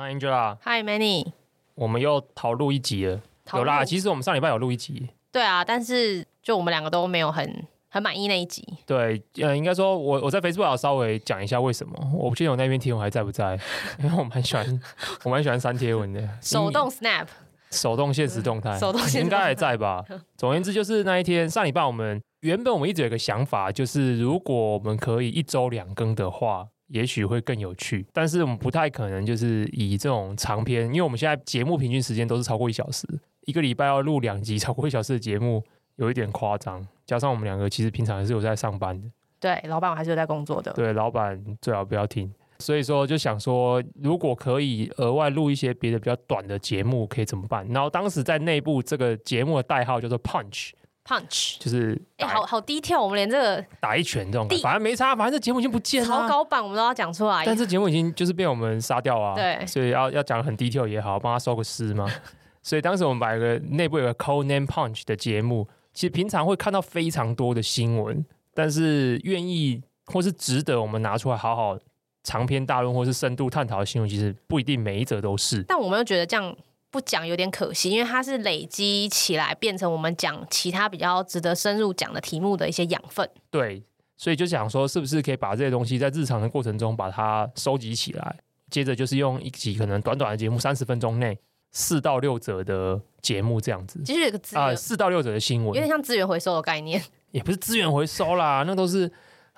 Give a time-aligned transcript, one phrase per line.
[0.00, 1.26] Hi Angela，Hi Manny，
[1.74, 3.20] 我们又逃录一集了。
[3.52, 5.08] 有啦，其实我们上礼拜有录一集。
[5.32, 8.64] 对啊，但是就我们两个都没有很很满意那一集。
[8.86, 11.92] 对，呃，应该说我我在 Facebook 要稍微讲一下为什么。
[12.14, 13.58] 我不确定我那篇贴文还在不在，
[13.98, 14.80] 因为我蛮喜欢，
[15.24, 16.28] 我蛮喜欢删贴文的。
[16.40, 17.26] 手动 Snap，
[17.72, 20.04] 手动现实动态，手动应该还在吧？
[20.36, 26.68] 总而言之，就是那一天上礼拜我们原本我们一直有一个想法，就是如果我们可以一周两更的话。
[26.88, 33.06] 也许会更有趣，但是我们不太可能就是以这种长篇，因为我们现在节目平均时间都是超过一小时，
[33.46, 35.62] 一个礼拜要录两集超过一小时的节目，
[35.96, 36.86] 有一点夸张。
[37.06, 42.32] 加上我们两个其实平常还是有在上班的，对，老板我还是有在工作的，对，老板最好不要听。
[42.58, 47.66] 所以说就想说，如果可以额外录一些别的比较短的节目，可以怎么办？
[47.68, 50.70] 然后当时在内部这个节目的代号叫做 Punch。
[51.08, 56.06] Punch 就是哎、欸，好好低调，我们连这个打一拳这种，反正没差，反正这节目已经不见了。
[56.06, 59.34] 草稿版我们都要讲出来，但这节目已经就是被我们杀掉啊。
[59.34, 62.06] 对，所以要要讲很低调也好，帮他收个尸嘛。
[62.62, 71.78] 所以当时我们把一个内部有个 Code Name Punch 的节目，其实平常会看到非常多的新闻，但是愿意或是值得我们拿出来好好
[72.22, 75.62] 长篇大论或是深度探讨的新闻，其实不一定每一则都是。
[75.62, 76.54] 但我们又觉得这样。
[76.90, 83.28] 不讲有点可惜，因为它是累积起来变成我们讲其他比较值得深入讲的题目的一些养分。
[83.50, 83.82] 对，
[84.16, 88.36] 所以就想说，是不是可以把这些东西在日常的过程中把它收集起来，
[88.70, 91.38] 接着就是用一集可能短短的节目，三十分钟内
[91.72, 94.02] 四到六则的节目这样子。
[94.04, 99.10] 其实有个资源啊，四到六则的新闻，有点像资源回收的概念，也不是资源回收啦，那都是。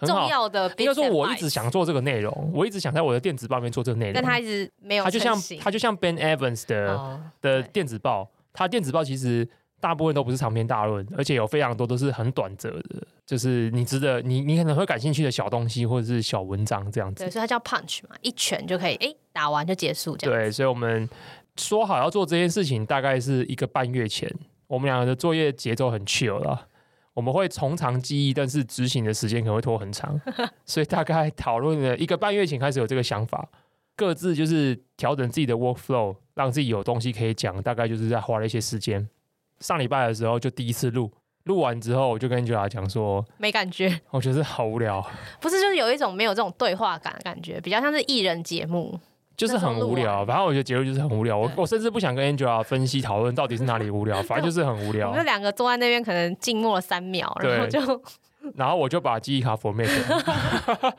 [0.06, 5.04] 重要的，应该说，我一直想做这个内容，我一直想在我的电子报里面做这个内容，但他一直没有。
[5.04, 9.48] 他就像他就像 Ben Evans 的、哦、的电子报，他电子报其实
[9.80, 17.24] 大部分都不是长篇大论，而且有非常多都是很短则的，就是你值得你你可能会感兴趣的小东西或者是小文章这样子。
[17.24, 20.38] 对，所以它叫 Punch 嘛，一拳就可以哎打完就结束这样。
[20.38, 21.08] 对，所以我们
[21.56, 24.30] 说好要做这件事情，大概是一个半月前，
[24.66, 26.66] 我们两个的作业节奏很 chill 了。
[27.14, 30.20] 我们会从长计议，但是执行的时间可能会拖很长，
[30.64, 33.48] 所以大概讨论了一个半月前开始有这个想法，
[33.96, 37.60] 各自就是调整自己的 workflow，让自己有东西可以讲。
[37.62, 39.08] 大概就是在花了一些时间。
[39.58, 41.10] 上礼拜的时候就第一次录，
[41.44, 45.04] 录完之后我就跟 Angela 讲说没感觉，我觉得好无聊，
[45.40, 48.98] 不是就是有一种没有这种对话感的感觉，比较像是艺人节目。
[49.40, 51.38] 就是很无聊，反正我觉得结论就是很无聊。
[51.38, 55.08] 我我甚至不想跟 Angela 分析讨论到底是哪里无聊， 反正就是很无聊。
[55.08, 57.80] 我们两个坐在那边，可能静默了三秒，然后就，
[58.54, 59.88] 然后我就把记忆卡 format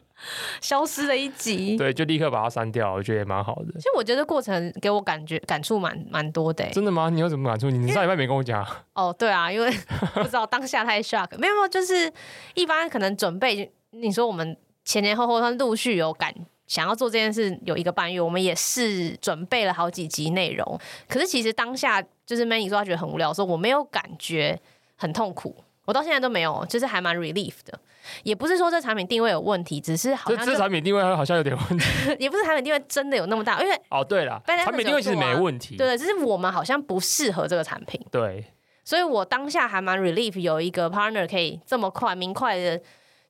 [0.59, 1.77] 消失了一集。
[1.77, 3.73] 对，就立刻把它删掉，我觉得也蛮好的。
[3.73, 6.65] 其实我觉得过程给我感觉感触蛮蛮多的。
[6.71, 7.09] 真的吗？
[7.11, 7.69] 你有什么感触？
[7.69, 8.65] 你上礼拜没跟我讲。
[8.95, 9.69] 哦，对啊，因为
[10.15, 12.11] 不知道当下太 shock，没有没有，就是
[12.55, 13.71] 一般可能准备。
[13.91, 16.33] 你说我们前前后后，他陆续有感。
[16.71, 20.79] 想要做这件事有一个半月，我们也是准备了好几集内容。
[21.09, 24.57] 可是其实当下就是 Manny 说他觉得很无聊，说我没有感觉
[24.95, 27.77] 很痛苦，我到现在都没有，就是还蛮 relief 的。
[28.23, 31.85] 也不是说这产品定位有问题，只是好像这这产品定位好像有点问题。
[32.17, 37.99] 也不是产品定位真的有那么大，因为哦对了，产品定位其实没问题，对，只是我们好像不适合这个产品。
[38.09, 38.45] 对，
[38.85, 42.81] 所以我当下还蛮 relief 有一个 partner 可以这么快明快的。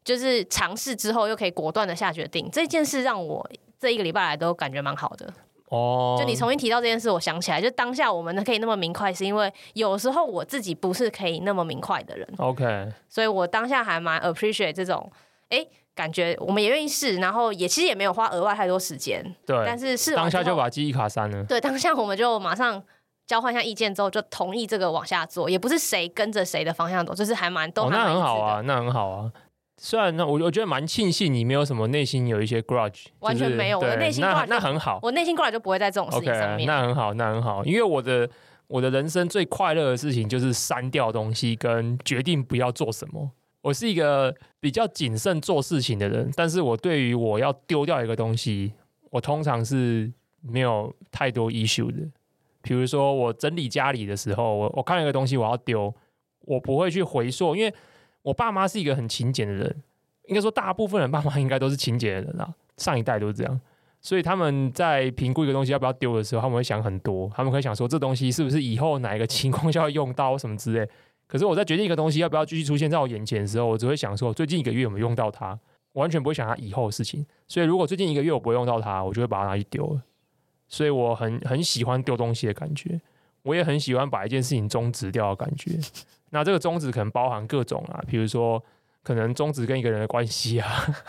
[0.03, 3.47] 就是尝试之后又可以果断的下决定，这件事让我
[3.79, 5.33] 这一个礼拜来都感觉蛮好的。
[5.69, 12.27] 哦，就你重新提到这件事，我想起来，就当下我们可以那么明快，是因为有时候我自己不是可以那么明快的人。
[12.39, 15.09] OK，所以我当下还蛮 appreciate 这种，
[15.47, 19.23] 哎、欸，感觉我们也愿意试，然后也其实也没有花额外太多时间。
[19.45, 21.41] 对，但是试当下就把记忆卡删了。
[21.45, 22.83] 对，当下我们就马上
[23.25, 29.31] 交换一下意见之后，就同意这个往下做，也不是谁跟着谁的方向走，就是还蛮都那很好啊，那很好啊。
[29.83, 36.59] 虽然呢，我我觉得蛮庆幸你没有什么内心有一些 grudge，完全没有，我的内心 grudge 那那很好，我内心 grudge 就不会在这种事情上面。
[36.59, 38.29] Okay, 那很好，那很好，因为我的
[38.67, 43.31] 我的人生最快乐的事情就是删掉东西跟决定不要做什么。
[43.63, 48.73] 我是一个比较谨慎做事情的人，但是我对于我要丢掉一个东西，
[49.09, 52.07] 我通常是没有太多 issue 的。
[52.61, 55.91] 比如说我整理家里的时候，我我看了一个东西我要丢，
[56.41, 57.73] 我不会去回溯，因为。
[58.23, 59.83] 我爸妈是一个很勤俭的人，
[60.27, 63.61] 应该说大部分人爸妈应该都是勤俭的人啊，上一代都是这样，
[63.99, 70.87] 所以他们在评估一个东西要不要丢的时候，他们会想很多，他们会想说这东西是不是以后哪一个情况下要用到什么之类。
[71.27, 75.57] 可是我在决定一个东西要不要继续出现在我眼前的时候，我只会想说最近一个月有没有用到它，
[75.93, 77.25] 完全不会想它以后的事情。
[77.47, 80.01] 所以如果最近一个月我不会用到它，我就会把它拿去丢了。
[80.67, 82.99] 所以我很很喜欢丢东西的感觉，
[83.43, 85.79] 我也很喜欢把一件事情终止掉的感觉。
[86.31, 88.61] 那这个终止可能包含各种啊，比如说
[89.03, 90.67] 可能终止跟一个人的关系啊，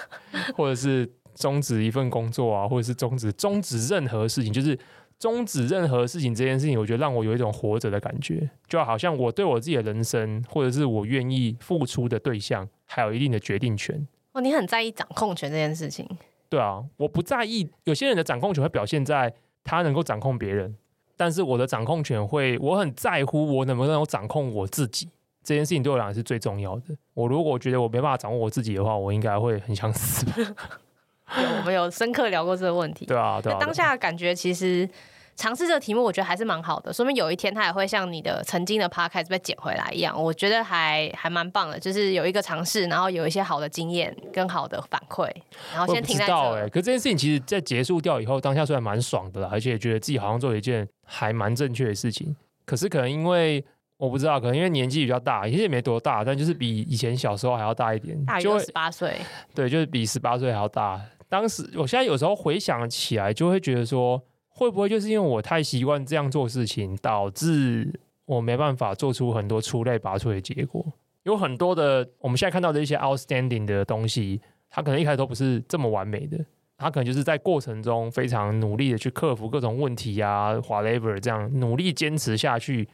[0.56, 4.78] 或者是终止一份工作啊，或者是终止终止任何事情，就是
[5.18, 14.06] 终止任何事情这件事情，我觉得让我有一种活着的感觉，就好像我对我自己的人生，或者是我愿意付出的对象，还有一定的决定权。
[14.32, 16.08] 哦，你很在意掌控权这件事情？
[16.48, 17.70] 对啊，我不在意。
[17.84, 19.32] 有些人的掌控权会表现在
[19.62, 20.76] 他能够掌控别人，
[21.16, 25.08] 但是我的掌控权会，我很在乎我能不能够掌控我自己。
[25.44, 26.94] 这件事情对我来讲是最重要的。
[27.14, 30.24] 我如果觉得我没办法掌握我自己的话，我应该会很想死。
[30.36, 33.06] 有，我们有深刻聊过这个问题。
[33.10, 33.58] 对啊，对啊。
[33.58, 34.88] 当下的感觉其实
[35.34, 36.92] 尝试这个题目，我觉得还是蛮好的。
[36.92, 41.76] 说明有一天它也会像你的曾经的 podcast 被捡回来一样，我觉得还还蛮棒的。
[41.76, 45.28] 就是有一个尝试，然后有一些好的经验跟好的反馈，
[45.74, 46.32] 然后先停在这。
[46.32, 52.34] 哎、欸，可这件事情其实，在结束掉以后，当下虽然蛮爽的啦，而且觉得自己好像做了一件还蛮正确的事情。
[52.64, 53.64] 可是可能因为。
[53.98, 59.14] 我不知道，可能因为年纪比较大，其实也没多大，但就是比以前小时候还要大一点，大约十八岁。
[59.54, 61.00] 对，就是比十八岁还要大。
[61.28, 70.84] 当时，我现在有时候回想起来，就会觉得说，会不会就是因为我太习惯这样做事情，导致我没办法做出很多出类拔萃的结果？
[71.22, 76.44] 有很多的我们现在看到的一些 outstanding 的东西，它可能一开始都不是这么完美的，
[76.82, 82.88] 他可能就是在过程中非常努力的去克服各种问题啊，whatever 这样努力坚持下去。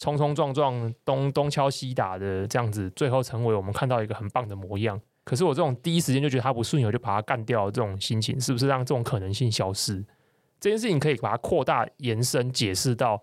[0.00, 5.00] 冲冲撞撞，东东敲西打的这样子，最后成为我们看到一个很棒的模样。
[5.24, 10.04] 可是我这种第一时间就觉得他不顺眼，就把他干掉，这种心情是不是让这种可能性消失？
[10.60, 13.20] 这件事情可以把它扩大延伸解释到，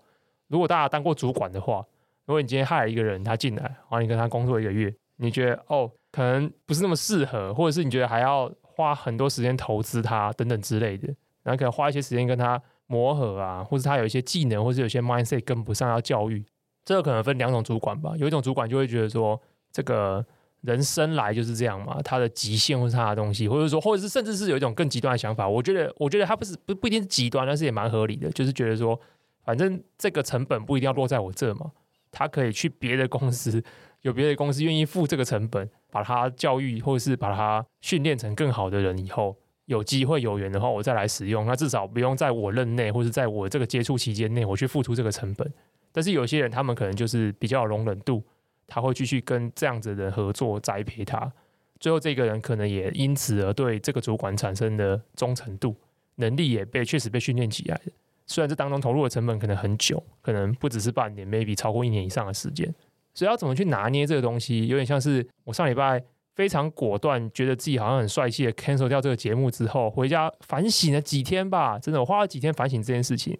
[0.48, 1.82] 如果大家当过主管的话，
[2.26, 11.08] 如果你今天害了一个人，他进来，然后你跟他工作一个月，你觉得哦，可能不是那么适合，或者是你觉得还要花很多时间投资他等等之类的，
[11.42, 16.44] 然后可能花一些时间跟他磨合啊，或者他有一些技能，或者有些 mindset 跟不上，要教育。
[16.84, 19.40] 这个可能分两种主管吧，有一种主管就会觉得说，
[19.72, 20.24] 这个
[20.60, 25.48] 人生来就是这样嘛，他的极限或是他的东西，或者说，或者是甚至是有一种更极端的想法。
[25.48, 29.00] 我觉得，我觉得他不是不不一定是极端，但是也蛮合理的，就是觉得说，
[29.42, 31.72] 反正这个成本不一定要落在我这嘛，
[32.12, 33.64] 他可以去别的公司，
[34.02, 45.52] 有别的公司愿意付这个成本，把他教育或者是把他训练成更好的人以后，有机会有缘的话，我再来使用，那至少不用在我任内或者在我这个接触期间内，我去付出这个成本。
[45.92, 48.22] 但是有些人，他们可能就是比较有容忍度，
[48.66, 51.32] 他会继续跟这样子的人合作，栽培他。
[51.80, 55.74] 最后，这个人可能也因此而对这个主管产生的忠诚度，
[56.16, 57.80] 能力也被确实被训练起来。
[58.26, 62.74] 虽然这当中投入的成本可能很久，可能不只是半年，maybe 超过一年以上的时间。
[63.16, 66.00] 所以要怎么去拿捏这个东西，有点像是我上礼拜
[66.34, 71.78] 非常果断，觉得自己好像很帅气的 cancel 掉这个节目之后，回家反省了几天吧。
[71.78, 73.34] 真的，我花了几天反省这件事情。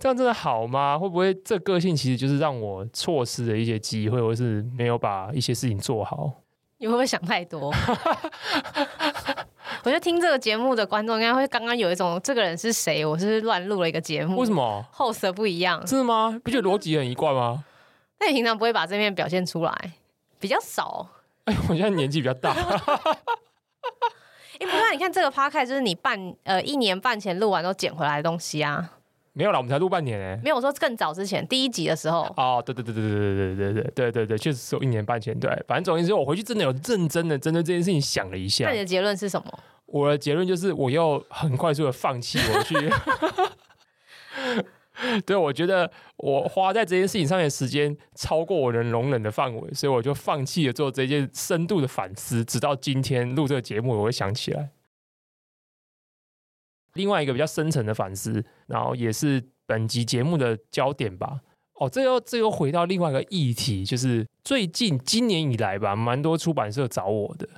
[0.00, 0.98] 这样真的好吗？
[0.98, 6.32] 会不会这个性其实就是让我错失了一些机会，或是没有把一些事情做好？
[6.78, 7.72] 你会不会想太多？
[9.84, 13.04] 我觉得听这个节目的观众应该会刚刚有一种这个人是谁？
[13.06, 14.38] 我是乱录了一个节目？
[14.38, 14.84] 为什么？
[14.90, 15.86] 后色不一样？
[15.86, 16.36] 是吗？
[16.42, 17.64] 不觉得逻辑很一贯吗？
[18.20, 19.92] 那你平常不会把这面表现出来？
[20.38, 21.08] 比较少。
[21.46, 22.52] 哎，我现在年纪比较大。
[24.60, 28.90] 哎，不过你看这个 podcast 就是你半呃一年半前录完都捡回来的东西啊。
[29.32, 30.38] 没有了，我们才录半年哎。
[30.42, 32.22] 没有我说更早之前第一集的时候。
[32.36, 35.38] 哦，对对对对对对对对对对对对，确实是有一年半前。
[35.38, 38.66] 对，反正总而言之，我回去真的有认真的针对这件事情想了一下。
[38.66, 39.58] 那你的结论是什么？
[39.86, 42.74] 我的结论就是，我又很快速的放弃我去。
[45.24, 52.44] 对，我觉得我花在这件事情上面的时间超过我能容忍的范围，所以我就放弃了做这件深度的反思。
[52.44, 54.70] 直到今天录这个节目，我会想起来。
[56.94, 61.40] 另外一个比较深层的反思，然后也是本集节目的焦点吧。
[61.74, 67.48] 哦，这又这又回到另外一个议题，就是最近今年以来吧，蛮多出版社找我的，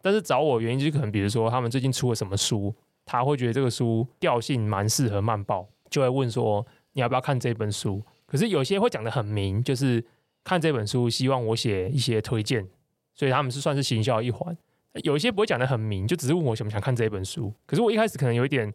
[0.00, 2.74] 但是找我原因就是可能比如说他们最近出了什么书，
[3.04, 6.64] 他会觉得这个书调性蛮适合漫报，就会问说
[6.96, 8.02] 你要不要看这本书。
[8.24, 10.02] 可是有些会讲得很明，就是
[10.42, 12.66] 看这本书希望我写一些推荐，
[13.14, 14.56] 所以他们是算是行销一环。
[15.04, 17.52] 有一些不会讲得很明，就只是问我想不想看这本书。
[17.66, 18.72] 可是我一开始可能有一点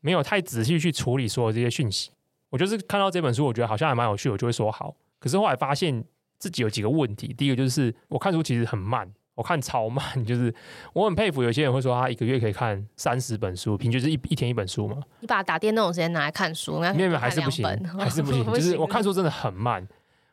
[0.00, 2.12] 没有太仔细去处理所有这些讯息。
[2.50, 4.94] 我就是看到这本书，我觉得好像还蛮有趣，我就会说好。
[5.18, 6.04] 可是后来发现
[6.38, 7.34] 自己有几个问题。
[7.34, 10.04] 第一个就是我看书其实很慢，我看超慢。
[10.26, 10.52] 就是
[10.92, 14.96] 我很佩服有些人会说他一个月可以看三十本书，平均是一一天一本书嘛。
[15.20, 17.64] 你把打电动的时间拿来看书，那没有还是不行，
[17.96, 18.44] 还是不行。
[18.52, 19.86] 就是我看书真的很慢。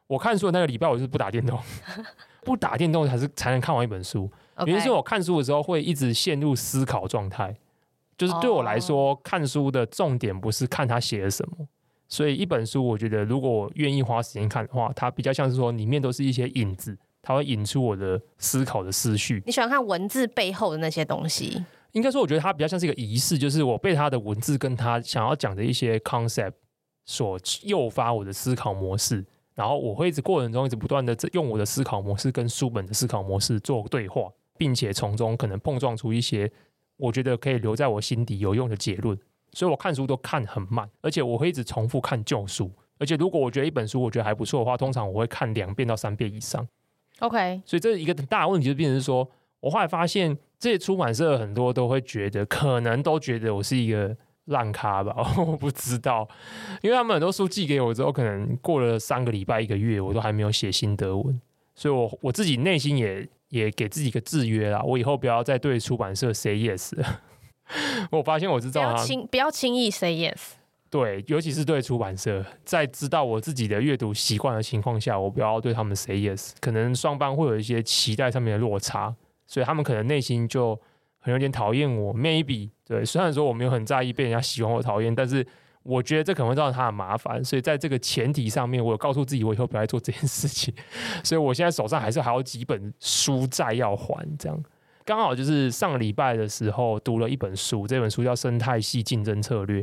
[0.08, 1.60] 我看书的那个礼拜，我就是不打电动，
[2.44, 4.30] 不打电动才是才能看完一本书。
[4.66, 7.56] 原因是我看书的时候会一直陷入思考状态，
[8.18, 11.68] 就是对我来说，看书的重点不是看他写了什么。
[12.10, 19.42] 所以一本书，我觉得如果我愿意花时间看的话，它比较像是说里面都是一些影子，它会引出我的思考的思绪。
[19.46, 21.66] 你喜欢看文字背后的那些东西？
[21.94, 26.54] 应该说，我觉得它比较像是一个仪式，就是我被它的文字跟它想要讲的一些 concept
[27.06, 29.26] 所诱发我的思考模式，
[29.56, 36.52] 然后我会一直过程中一直不断的用我的思考模式跟书本的思考模式做对话，并且从中可能碰撞出一些
[36.98, 39.18] 我觉得可以留在我心底有用的结论。
[39.52, 46.68] 所以我看书都看很慢，而且我会一直重复看旧书，而且如果我觉得一本书我觉得还不错的话，通常我会看两遍到三遍以上。
[47.20, 49.30] OK，所以这一个很大的问题就变成是说，
[49.60, 54.16] 我后来发现这些出版社很多都会觉得，可能都觉得我是一个
[54.46, 56.28] 烂咖吧， 我不知道，
[56.82, 61.40] 因为他们很多书寄给我之后，可能过了三个礼拜、一个月，我都还没有写心得文，
[61.76, 67.22] 所以我我自己内心也也给自己一个制约啦，我以后不要再对出版社 say yes 了。
[68.12, 70.56] 我发现我知道他，不要轻不要轻易 say yes。
[70.94, 76.52] 对，尤其是对出版社，在知道我自己的阅读习惯的情况下，我不要对他们 say yes。
[76.62, 79.12] 可能双方会有一些期待上面的落差，
[79.48, 80.80] 所以他们可能内心就
[81.18, 82.14] 很有点讨厌我。
[82.14, 85.44] Maybe 对，虽然说我没有很在意被人家喜欢或讨厌，但是
[85.82, 87.44] 我觉得这可能会造成他的麻烦。
[87.44, 90.72] 所以在这个前提上面，我有告诉自己，我以后不要做这件事情。
[91.26, 94.64] 所以我现在手上还是还有几本书债要还，这样。
[95.04, 99.82] 刚好就是上礼拜的时候读了一本书，这本书叫《生态系竞争策略》，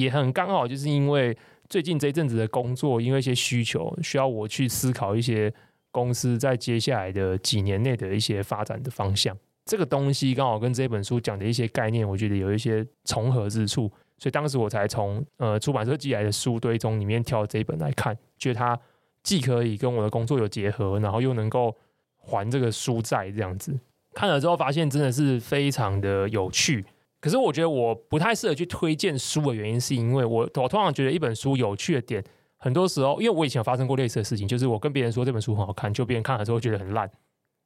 [0.00, 1.36] 也很刚好就是因为
[1.68, 5.52] 最近这一阵子的工作，因为一些需求需要我去思考一些
[5.90, 9.36] 公司在接下来的几年内的一些发展的方向。
[9.64, 13.88] 这个东西刚好跟这本书讲的一些概念，我觉得有一些重合之处，
[14.18, 18.76] 所以当时我才从呃出版社寄来的书堆中里面挑这一本来看，觉得它
[19.22, 21.76] 既可以跟我的工作有结合，然后又能够
[22.16, 23.78] 还这个书债这样子。
[24.12, 26.84] 看了之后发现真的是非常的有趣，
[27.20, 32.24] 可是我觉得我不太适合去推荐书的原因，是因为我我通常觉得一本书有趣的点，
[32.56, 37.10] 很多时候因为我以前有发生过类似的事情，就是我跟别人说这本书很好看，就别人看了之后觉得很烂，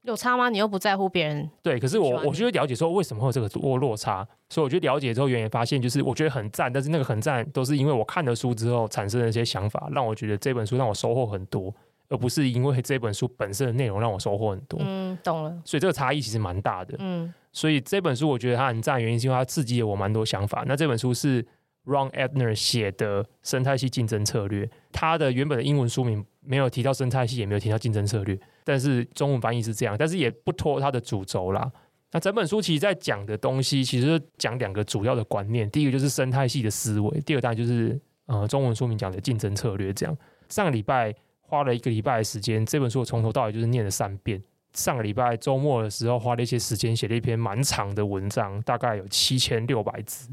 [0.03, 0.51] 有差吗？
[0.51, 1.49] 你又不在乎别人？
[1.63, 11.73] 对，可是我我就会了解说为什么会有这个落落差，所以我就了解之后，原来发现就是我觉得很赞，但是那个很赞都是因为我看了书之后产生的一些想法，让我觉得这本书让我收获很多。
[12.11, 15.51] 而不是因为这本书本身的内容让我收获很多，嗯，懂了。
[15.65, 17.33] 所以这个差异其实蛮大的，嗯。
[17.55, 20.63] 所以这本书我觉得它很赞，原因是因为它刺激了我蛮多想法。
[20.67, 21.43] 那这本书是
[21.87, 31.71] Ron Etner 写的《生态系竞争策略》，它的原本的英文书名没有提到生态系，也没有提到竞争策略，但是中文翻译是这样，但是也不脱它的主轴啦。
[32.11, 39.93] 那整本书其实在讲的东西，其实讲两个主要的观念，第一个就是生态系的思维，第二大就是呃中文书名讲的竞争策略。
[39.93, 40.17] 这样
[40.49, 41.15] 上个礼拜。
[41.47, 44.43] 花了一个礼拜的时间，这本书我从头到尾就是念了三遍。
[44.75, 50.28] 上个礼拜周末的时候，花了一些时间写了一篇蛮长的文章，大概有七千六百字。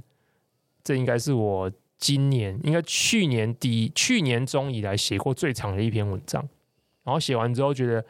[0.84, 6.42] 这应该是我今年，应该去年底、去年中以来写过最长的一篇文章。
[7.04, 8.04] 然后写完之后觉得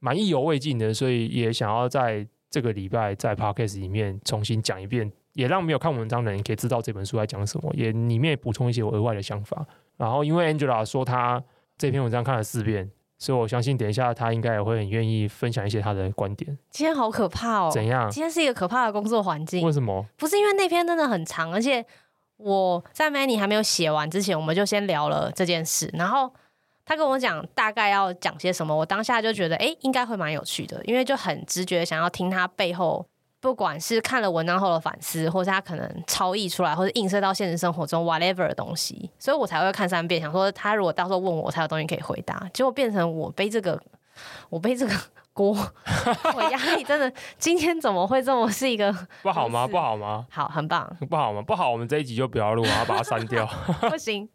[0.00, 9.66] 蛮意犹未尽的，所以也想要在这个礼拜在 Podcast 里面重新讲一遍，也让没有看文章的人可以知道这本书在讲什么，也里面补充一些我额外的想法。
[9.96, 11.42] 然后因为 Angela 说她。
[11.80, 16.56] 这篇文章看了四遍，所以我相信等一下他应该也会很愿意分享一些他的观点。
[16.70, 17.70] 今天好可怕哦！
[17.72, 18.08] 怎样？
[18.10, 19.66] 今天是一个可怕的工作环境。
[19.66, 20.06] 为什么？
[20.16, 21.84] 不是因为那篇真的很长，而且
[22.36, 25.90] 我在 Manny 还没有写完之前，我们就先聊了这件事。
[25.94, 26.32] 然后
[26.86, 33.04] 他跟我讲大概要讲些什么，我当下就觉得，哎，应该会蛮有趣的，因为就很直觉想要听他背后。
[33.40, 42.50] 不管是看了文章后的反思，或是他可能超译出来，或者映射到现实生活中 whatever 的东西，所以我才会看三遍，想说他如果到时候问我，我才有东西可以回答。
[42.52, 43.80] 结果变成我背这个，
[44.50, 44.92] 我背这个
[45.32, 45.56] 锅，
[46.34, 48.92] 我压力真的今天怎么会这么是一个
[49.22, 49.68] 不好吗？
[49.68, 50.26] 不好吗？
[50.30, 50.96] 好，很棒。
[51.08, 51.40] 不好吗？
[51.40, 53.48] 不好，我们这一集就不要录，我要 把它删掉。
[53.88, 54.28] 不行，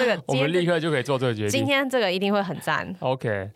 [0.00, 1.50] 这个我们立刻就可以做这个决定。
[1.50, 2.92] 今天这个一定会很赞。
[2.98, 3.50] OK，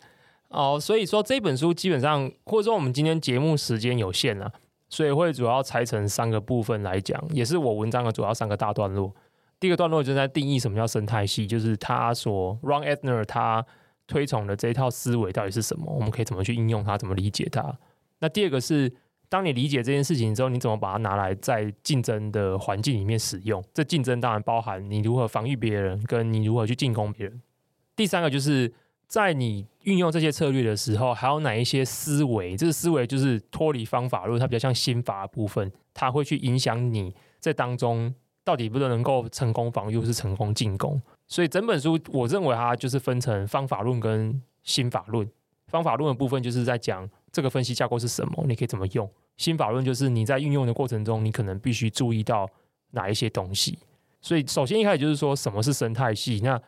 [0.47, 4.53] 哦，所以说这本书基本上，或者说我们今天节目时间有限了。
[4.95, 9.13] 所以会主要拆成三个部分来讲，也是我文章的主要三个大段落。
[9.59, 13.65] 第一个段落就是在定义什么叫生态系，就是他所 Ron Etner 他
[14.07, 17.77] 推崇的这一套思维到底是什么，我们可以怎么去应用它，怎么理解它。
[18.19, 18.89] 那第二个是，
[19.27, 23.61] 当你理解这件事情之后，你怎么把它拿来在竞争的环境里面使用？
[23.73, 27.41] 这竞争当然包含你如何防御别人，跟你如何去进攻别人。
[27.97, 28.71] 第三个就是。
[29.07, 32.57] 在你运用这些策略的时候，还有哪一些思维？
[32.57, 41.01] 这个思维就是脱离方法论，它比较像心法部分，它会去影响你在当中到底不能够成功防御，或是成功进攻。
[41.27, 45.27] 所以整本书，我认为它就是分成方法论跟心法论。
[45.67, 49.05] 方法论的部分就是在讲这个分析架构是什么，你可以怎么用；
[49.37, 52.49] 心法论就是你在运用的过程中，你可能必须注意到
[52.91, 53.77] 哪一些东西。
[54.21, 56.39] 所以，首先一开始就是说什么是生态系？
[56.43, 56.59] 那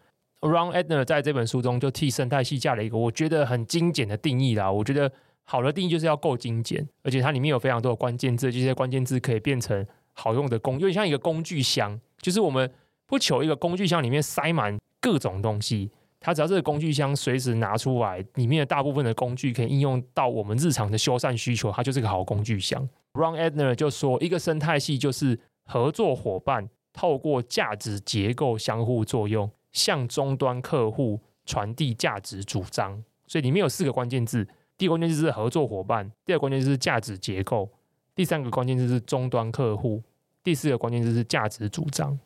[0.41, 4.71] Ron Etner 在这本书中就替生态系架了一个我觉得很精简的定义啦。
[4.71, 5.11] 我觉得
[5.43, 12.69] 好的定义就是要够精简，而且它里面有非常多的关键字，这些关键字可以变成好用的工，有点像一个工具箱，就是我们
[13.05, 15.89] 不求一个工具箱里面塞满各种东西，
[16.19, 22.87] 它只要这个工具箱随时拿出来，里面的大部分的工具可以应用到我们日常的修缮需求，它就是个好工具箱。
[23.13, 33.03] Ron Edner 就说，一个生态系就是合作伙伴透过价值结构相互作用，向终端客户传递价值主张。
[33.27, 34.47] 所以里面有四个关键字。
[34.77, 37.69] 第一个关键字是合作伙伴，第二个关键字是价值结构，
[38.15, 40.03] 第三个关键字是终端客户，
[40.43, 42.19] 第四个关键字是价值主张。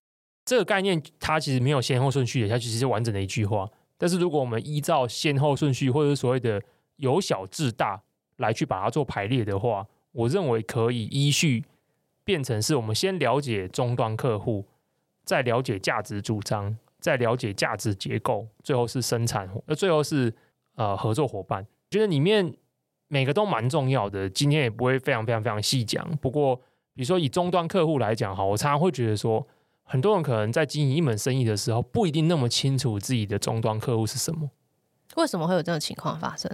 [0.45, 3.69] 这个概念它其实没有先后顺序的，它其实是完整的一句话。
[3.97, 6.61] 但是如果我们依照先后顺序或者是所谓的
[6.97, 8.01] 由小至大
[8.37, 11.63] 来去把它做排列的话，我认为可以依序
[12.25, 14.65] 变成是我们先了解终端客户，
[15.23, 20.33] 再了解价值主张，再了解价值结构，最后是生产，那，最后是
[20.75, 21.65] 呃合作伙伴。
[21.89, 22.53] 觉得里面
[23.09, 26.09] 每个都蛮重要的，今天也不会非常非常非常细讲。
[26.21, 26.55] 不过，
[26.93, 29.45] 比如说以终端客户来讲，哈，我常常会觉得说，
[29.83, 34.49] 很多人可能在经营一门生意的时候，不一定那么清楚自己的终端客户是什么。
[35.17, 36.49] 为什么会有这种情况发生？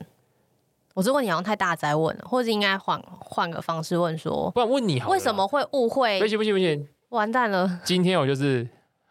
[0.96, 6.20] 我这问你好像太大在问了，或者应该换换个方式问说，不然问你好，为什么会误会？
[6.20, 7.80] 不行不行不行，完蛋了！
[7.84, 8.68] 今天我就是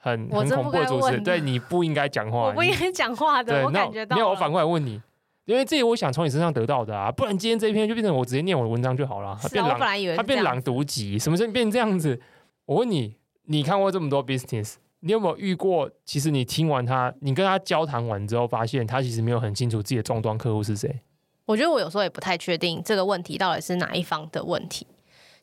[0.06, 4.14] 很很恐怖的主持人，对，你不应该讲话，我不应该讲话的，我感觉到。
[4.14, 5.02] 没有，我反过来问你。
[5.46, 9.36] 因为这个我想从你身上得到的啊，不然今天这一篇就变成我直接念我的文章就好了。
[9.40, 9.78] 它变朗，
[10.16, 12.20] 他变朗读集，什么时候变这样子？
[12.64, 15.88] 我问你，你看过这么多 business，你有没有遇过？
[16.04, 21.00] 其实你听完他，你跟他交谈完之后，发现他其实没有很清楚自己的终端客户是谁。
[21.44, 24.84] 我觉得我有时候也不太确定这个问题到底是哪一方的问题。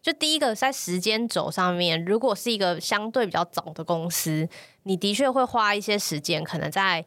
[0.03, 4.47] 就第一个在时间轴上面，如果是一个相对比较早的公司，
[4.83, 7.03] 你的确会花一些时间，可能在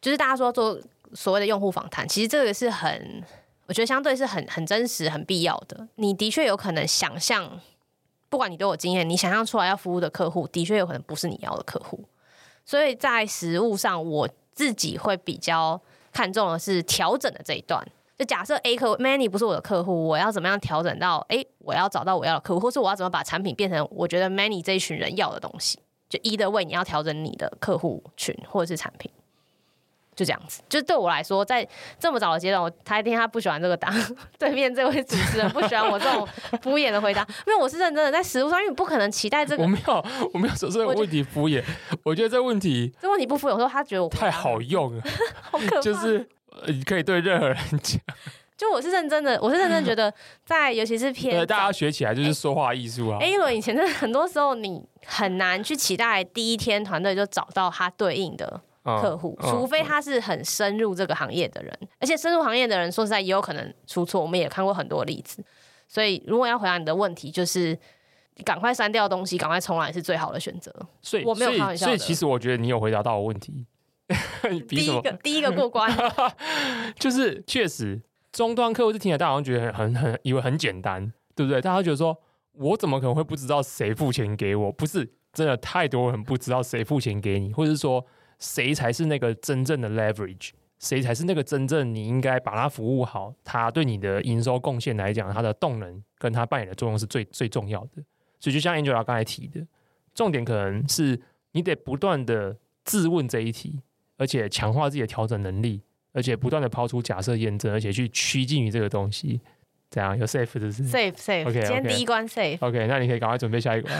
[0.00, 0.80] 就是大家说做。
[1.14, 3.22] 所谓的用户访谈，其实这个是很，
[3.66, 5.86] 我觉得相对是很很真实、很必要的。
[5.94, 7.60] 你的确有可能想象，
[8.28, 12.04] 不管你都有经验，你想象出来要服务的客户，的确有可能不是你要的客户。
[12.64, 15.80] 所以在实务上，我自己会比较
[16.12, 17.86] 看重的是调整的这一段。
[18.18, 21.24] 就假设 A 客户 Manny 不是我的客户，我要怎么样调整到？
[21.28, 25.78] 哎，我要找到我要的客户，或是我要怎么把产品变成我觉得 Manny 这一群人要的东西？
[26.08, 29.10] 就 either way，你要调整你的客户群或者是产品。
[30.14, 34.16] 就这样子，就对我来说，在这么早的阶段，我他一定他不喜欢这个答案。
[34.38, 36.26] 对面这位主持人不喜欢我这种
[36.62, 39.62] 敷衍的回答，因为我是认真的，在实物上，因为你不可能期待这个。
[39.62, 41.62] 我没有，我没有说这个问题敷衍。
[42.02, 43.52] 我觉得这问题，这问题不敷衍。
[43.52, 45.02] 我说他觉得我太好用了，
[45.52, 45.80] 好可怕。
[45.82, 46.26] 就是
[46.66, 48.00] 你可以对任何人讲。
[48.56, 50.12] 就我是认真的，我是认真觉得，
[50.44, 53.18] 在尤其是偏对大家学起来就是说话艺术啊。
[53.20, 58.60] A 轮以前的很多时候，你很难去期待第一天团队就找到他对应的。
[58.86, 64.22] 客户，除非他是很深入这个行业的人，而且深入行业的人，说实在也有可能出错。
[64.22, 65.44] 我们也看过很多例子，
[65.88, 67.76] 所以如果要回答你的问题，就是
[68.44, 70.72] 赶快删掉东西，赶快重来是最好的选择。
[71.02, 71.86] 所以我没有开玩笑。
[71.86, 73.66] 所以其实我觉得你有回答到我问题。
[74.68, 75.90] 第一个，第一个过关，
[76.98, 78.00] 就是确实
[78.32, 81.60] 终端客户是听起来大家好像觉得很很很以为很简单，对不对？
[81.60, 82.16] 大家觉得说
[82.52, 84.72] 我怎么可能会不知道谁付钱给我？
[84.72, 88.06] 不是真的太多人不知道谁付钱给你，或者是说。
[88.38, 90.50] 谁才是那个真正的 leverage？
[90.78, 93.32] 谁才是那个真正你应该把它服务好？
[93.42, 98.04] 它对你的营收贡献来讲，它的动能跟它扮演的作用是最最重要的。
[98.38, 99.66] 所以就像 Angela 刚才提的，
[100.14, 101.18] 重点可能是
[101.52, 103.80] 你得不断的自问这一题，
[104.16, 109.40] 而且强化自己的调整能力，而且不断的抛出假设验证，而且去趋近于这个东西。
[109.88, 111.48] 这样有 safe 的是 safe safe。
[111.48, 112.58] OK，今天第一关 safe。
[112.60, 113.94] OK，那你可以赶快准备下一关。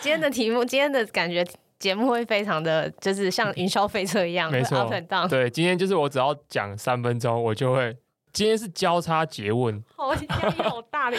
[0.00, 1.44] 今天的题目，今天的感觉。
[1.78, 4.88] 节目会非常的就是像云霄飞车一样，没错，
[5.28, 7.96] 对，今天就是我只要讲三分钟，我就会。
[8.32, 11.18] 今天是交叉诘问， 好压力好大的。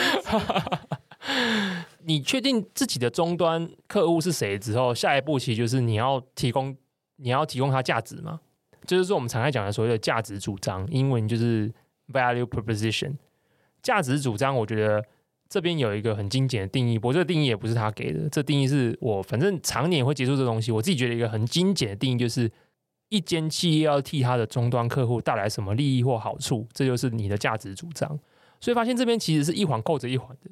[2.05, 6.73] 你确定自己的终端客户是谁之后，下一步其实就是你要提供，
[7.23, 8.39] 你要提供它价值嘛？
[8.85, 11.73] 就是说我们常常讲的所谓的价值主张，英文就是
[12.09, 13.15] value proposition。
[13.81, 15.03] 价值主张，我觉得。
[15.49, 22.51] 这边有一个很精简的定义，不过这个定义也不是他给的，这定义是我反正常年会接触这东西，我自己觉得一个很精简的定义就是，
[23.09, 28.17] 一间企业要替他的终端客户带来什么利益或好处，这就是你的价值主张。
[28.59, 30.49] 所以发现这边其实是一环扣着一环的。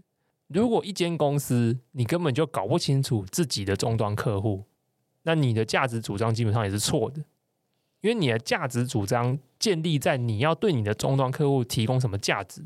[0.49, 4.65] 如果一间公司你根本就搞不清楚自己的终端客户，
[5.23, 7.21] 那你的价值主张基本上也是错的，
[8.01, 12.63] 因为你的价值主张建立在你要对你的终端客户提供什么价值。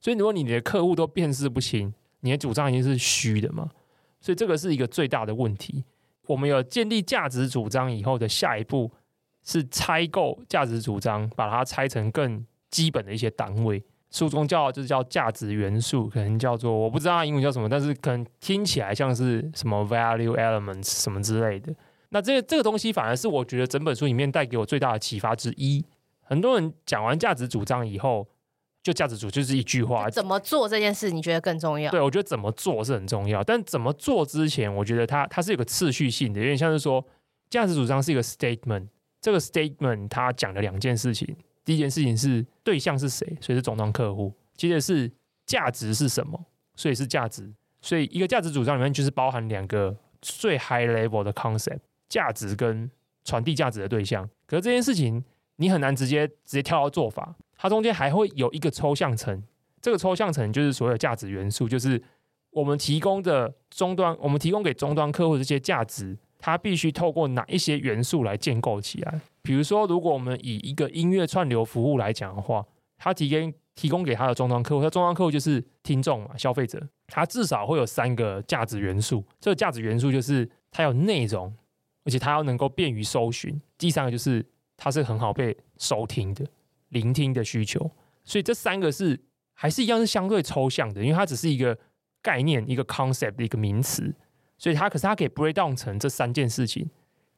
[0.00, 3.68] 所以，如果你的客户都辨识不清，你的主张已经是虚的嘛？
[4.20, 5.84] 所以，这个是一个最大的问题。
[6.28, 8.92] 我们有建立价值主张以后的下一步
[9.44, 13.82] 是拆构价值主张，把它拆成更基本的一些单位。
[14.10, 21.74] 书中叫就是叫价值元素，可能叫做我不知道它英文叫什么，但是可能听起来像是什么 value elements 什么之类的。
[22.16, 25.84] 那这这个东西反而是我觉得整本书里面带给我最大的启发之一。
[26.22, 28.26] 很多人讲完价值主张以后，
[28.82, 31.90] 就价值主就是一句话，怎么做这件事你觉得更重要？
[31.90, 37.06] 对，我觉得怎么做是很重要，但怎么做之前，我觉得它它是有个次序性的，有点像是说
[37.50, 38.88] 价值主张是一个 statement，
[39.20, 45.12] 这个 statement 它讲了两件事情，第一件事情是对象是谁，所以是终端客户，接着是
[45.44, 47.52] 价值是什么，所以是价值，
[47.82, 51.80] 所以一个价值主张里面就是包含两个最 high level 的 concept。
[52.08, 52.90] 价值跟
[53.24, 55.24] 传递价值的对象，可是这件事情
[55.56, 59.42] 你很难直接直接跳到做法，它中间还会有一个抽象层，
[59.80, 62.00] 这个抽象层就是所有价值元素，就是
[62.50, 69.20] 我们提供的终端，我们提供给终端客户这些价值，它必须透过哪一些元素来建构起来？
[69.42, 72.64] 比如说，如果我们以一个音乐串流服务来讲的话，
[72.98, 81.54] 它提供提供给它的终端客户，它终端客户就是听众嘛，消费者，它至少会有三个价值元素，这个价值元素就是它有内容。
[82.06, 84.42] 而且它要能够便于搜寻，第三个就是
[84.76, 86.46] 它是很好被收听的、
[86.88, 87.90] 聆听的需求。
[88.24, 89.20] 所以这三个是
[89.52, 91.76] 还是一样是相对抽象的，因为它只是一个
[92.22, 94.14] 概念、一个 concept 的一个名词。
[94.56, 96.88] 所以它可是它可以 break down 成这三件事情，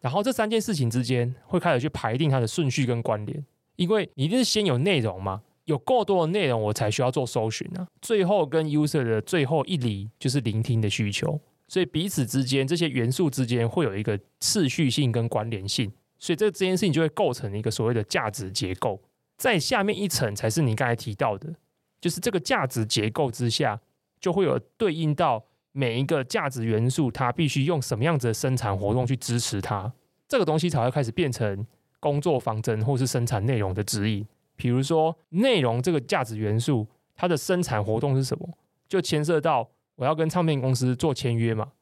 [0.00, 3.44] 然后这三件事情之间会开始去排定它的顺序跟关联。
[3.76, 7.86] 因为你一定是先有内容嘛，有够多的内容我才需要做搜寻啊。
[8.00, 11.40] 最后跟 user 的最后一离就是聆听的需求。
[11.68, 18.98] 所以彼此之间这些元素之间会有一个次序性跟关联性，所以这这件事情就会构成一个所谓的价值结构。
[19.36, 21.54] 在下面一层才是你刚才提到的，
[22.00, 23.78] 就是这个价值结构之下
[24.18, 29.92] 就会有对应到每一个价值元素，它必须用什么样子的生产活动去支持它，
[30.26, 31.66] 这个东西才会开始变成
[32.00, 34.26] 工作方针或是生产内容的指引。
[34.56, 38.48] 比如说内容这个价值元素，它的生产活动是什么，
[38.88, 39.68] 就牵涉到。
[39.98, 41.72] 我要跟唱片公司做签约嘛，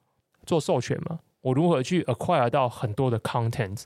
[0.46, 3.82] 做授权嘛，我如何去 acquire 到很多的 content？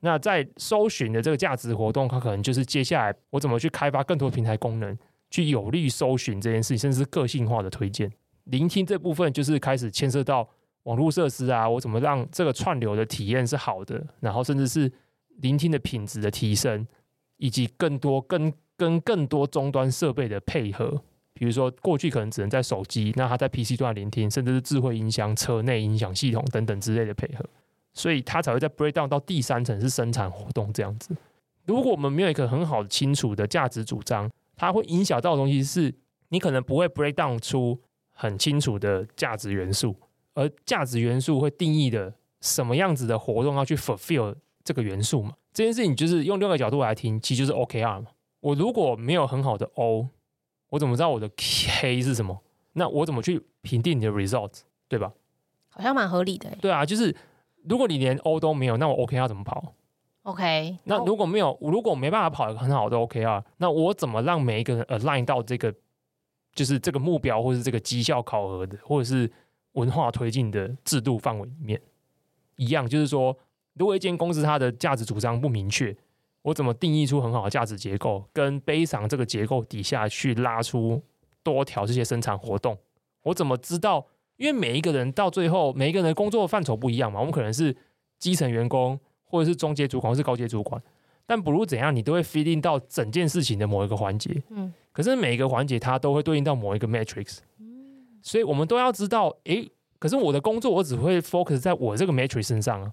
[0.00, 4.98] 那在搜寻的这个价值活动，它可能就是接下来我怎么去开发更多平台功能，
[5.30, 8.10] 去有利于搜寻这件事情，甚至是个性化的推荐。
[8.44, 10.46] 聆听这部分就是开始牵涉到
[10.82, 14.90] 网络设施啊，我怎么让这个串流的体验是好的，然后甚至是
[15.36, 16.84] 聆听的品质的提升，
[17.36, 21.00] 以及更多跟跟更多终端设备的配合。
[21.36, 27.44] 比如说，过去可能只能在手机，那它在 PC 端聆听，甚至是智慧音箱、车内音响系统等等之类的配合，
[27.92, 31.16] 所以它才会在 breakdown 到第三层是生产活动这样子。
[31.66, 35.92] 如果我们没有一个很好的清楚的价值主张，它会影响到的东西是，
[36.28, 37.80] 你可能不会 breakdown 出
[38.12, 39.96] 很清楚的价值元素，
[40.34, 45.32] 而价值元素会定义的什么样子的活动要去 fulfill 这个元素嘛？
[45.52, 48.06] 这件事情就是用另一个角度来听，其实就是 OKR 嘛。
[48.40, 50.08] 我如果没有很好的 O。
[50.74, 52.42] 我怎么知道我的 K 是什么？
[52.72, 55.12] 那我怎么去评定你的 result，对吧？
[55.68, 56.50] 好像蛮合理的。
[56.60, 57.14] 对啊，就是
[57.62, 59.74] 如果你连 O 都没有，那我 OKR 要怎么跑
[60.24, 60.78] ？OK。
[60.82, 65.72] 那如果没有，如果我没办法跑一个很好的 OK 啊那我怎么让每一个人 align 到这个，
[66.54, 69.30] 就是这个目标，或是这个绩效考核的，或者是
[69.74, 71.80] 文化推进的制度范围里面？
[72.56, 73.38] 一样，就是说，
[73.74, 75.96] 如果一间公司它的价值主张不明确。
[76.44, 81.02] 我怎么定义出很好的价值结构，跟悲伤这个结构底下去拉出
[81.42, 82.76] 多条这些生产活动？
[83.22, 84.06] 我怎么知道？
[84.36, 87.18] 因为每一个人到最后，每一个人工作范畴不一样嘛。
[87.18, 87.74] 我们可能是
[88.18, 90.82] 基层员工，或者是中阶主管，或是高阶主管。
[91.24, 94.42] 但不论怎样，你都会 feed in 到整件事情的某一个环节。
[94.50, 94.70] 嗯。
[94.92, 97.38] 可是每一个环节它都会对应到某一个 matrix。
[97.58, 98.18] 嗯。
[98.20, 102.92] 所以我们都要知道，诶，可是我的工作我只会 focus 在我这个 matrix 身上啊。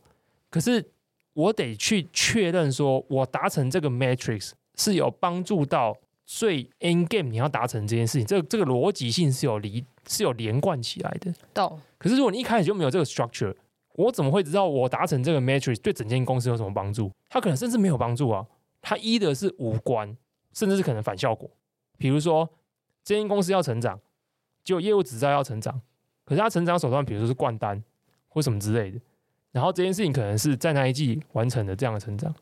[0.49, 0.91] 可是。
[1.33, 11.33] 我得去确认，说我达成这个 matrix 是有帮助到最 end game 你要达成这件事情，这个这个逻辑性是有离是有连贯起来的。
[11.53, 11.79] 懂。
[11.97, 13.55] 可是如果你一开始就没有这个 structure，
[13.93, 17.11] 我怎么会知道我达成这个 matrix 对整间公司有什么帮助？
[17.29, 18.45] 它可能甚至没有帮助啊，
[18.81, 20.15] 它依的是无关，
[20.53, 21.49] 甚至是可能反效果。
[21.97, 22.49] 比如说，
[23.03, 23.99] 这间公司要成长，
[24.63, 25.81] 就业务只知道要成长，
[26.25, 27.83] 可是它成长手段，比如说是灌单
[28.27, 28.99] 或什么之类的。
[29.51, 32.33] 然后这件事情可能是在那一季完成的这样的成长，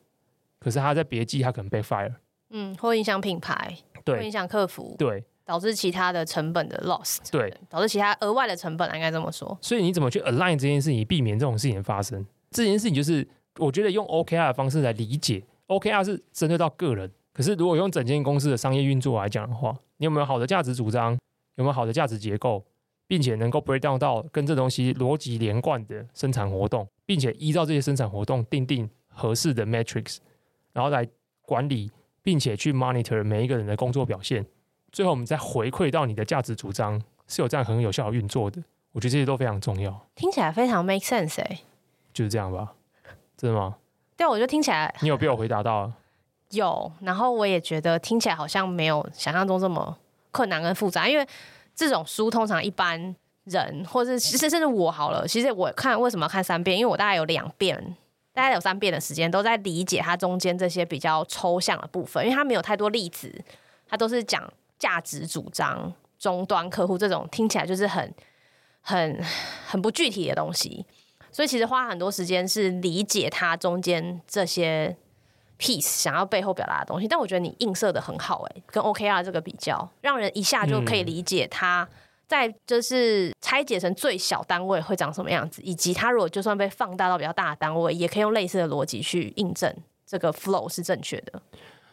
[0.60, 2.13] 可是他在别季他可能被 fire，
[2.52, 9.58] 嗯，会影响品牌，对，会影响客服，对，导致其他的成本的 loss，对，导致其他额外的成本，应该这么说。
[9.62, 12.26] 所以你怎么去 align 这件事情，避免这种事情的发生？
[12.52, 21.17] 这件事情就是我觉得用 OKR 的方式来理解，OKR 是针对到个人，可是如果用整间公司的商业运作来讲的话，你有没有好的价值主张？
[21.56, 22.63] 有没有好的价值结构？
[23.06, 30.17] 并且能够 break down 到跟这东西逻辑连贯的生产活动，并且依照这些生产活动订定合适的 metrics，
[30.74, 31.08] 然后来
[31.41, 31.91] 管理，
[32.22, 34.45] 并且去 monitor 每一个人的工作表现，
[34.91, 38.63] 最后我们再回馈到你的价值主张是有这样很有效的运作的。
[38.91, 40.08] 我觉得这些都非常重要。
[40.13, 41.63] 听起来非常 make sense 哎、欸，
[42.13, 42.76] 就是这样吧？
[43.36, 43.78] 真的吗？
[44.15, 45.91] 对，我觉得听起来你有被我回答到？
[46.52, 49.98] 有，然后我也觉得听起来好像没有想象中这么
[50.32, 51.28] 困难跟复杂，因为
[51.74, 57.95] 这种书通常一般人或者是其实甚至我好了，其实我看为什么要看三遍，因为我大概有两遍，
[58.34, 63.43] 大概有三遍的时间都在理解它中间这些比较抽象的部分，因为它没有太多例子，
[63.88, 68.13] 它都是讲价值主张、终端客户这种听起来就是很
[68.82, 69.23] 很
[69.67, 70.86] 很不具体的东西，
[71.32, 74.95] 所以其实花很多时间是理解它中间这些。
[75.62, 81.86] piece 想要背后表达的东西，但我觉得你映射的很好哎、欸，跟 OKR 这个比较，让人一下就可以理解它
[82.29, 91.41] 在就是拆解成最小单位会长什么样子，以及它如果就算被放大到比较大的单位，也可以用类似的逻辑去印证这个 flow 是正确的。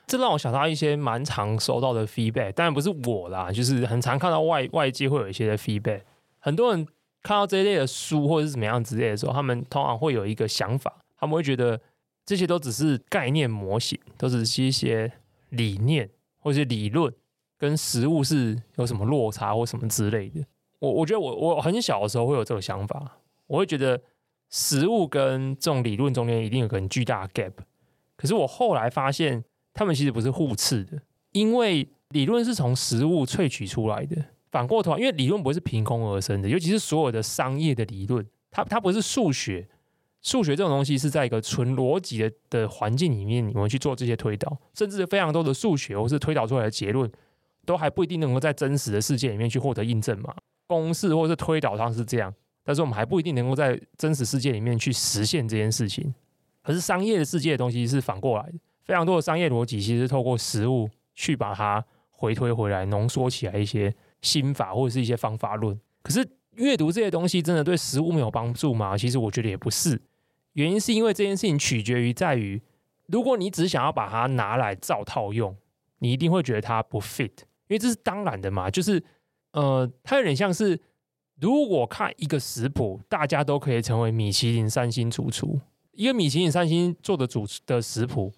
[0.07, 6.03] 这让我想到一些蛮常收到的 feedback，当然不是我啦，就是很常看到外外界会有一些的 feedback，
[6.39, 6.87] 很多人
[7.23, 11.81] 看到这一类的书或者是怎么样之类的时候，他们通常会有一个想法，他们会觉得。
[12.29, 15.13] 这些都只是概念模型，都只是一些
[15.51, 17.15] 理念或者理论，
[17.59, 20.45] 跟实物是有什么落差或什么之类的。
[20.79, 24.01] 我我觉得我我很小的时候会有这个想法，我会觉得
[24.51, 27.53] 实物跟这种理论中间一定有个很巨大的 gap。
[28.17, 31.01] 可是我后来发现，他们其实不是互斥的，
[31.33, 34.17] 因为理论是从实物萃取出来的。
[34.51, 39.69] 反过头，因为理论不是凭空而生的，尤其是所有的商业的理论，它它不是数学。
[40.23, 47.11] 数学这种东西是在一个纯逻辑的的环境里面，你们去做这些推导，甚至非常多的数学或是推导出来的结论，
[47.67, 50.35] 都还不一定能够在真实的世界里面去获得印证嘛。
[50.67, 52.33] 公式或是推导上是这样，
[52.65, 56.15] 但是我们还不一定能够在真实世界里面去实现这件事情。
[56.63, 65.79] 可是商业的世界的东西是反过来的，非常多的商业逻辑其实是透过实物去把它回推回来，浓缩起来一些心法或者是一些方法论。
[66.03, 68.97] 可是阅读这些东西真的对实物没有帮助吗？
[68.97, 70.01] 其实我觉得也不是。
[70.55, 72.61] 原因是因为这件事情取决于在于，
[73.07, 75.55] 如果你只想要把它拿来照套用，
[75.99, 77.31] 你一定会觉得它不 fit，
[77.69, 78.71] 因为这是当然的嘛。
[78.71, 79.03] 就是
[79.53, 80.81] 呃，它有点像是，
[81.41, 85.61] 如果看一个食谱，大家都可以成为米其林三星主厨，
[85.93, 88.33] 一个米其林三星做的主的食谱，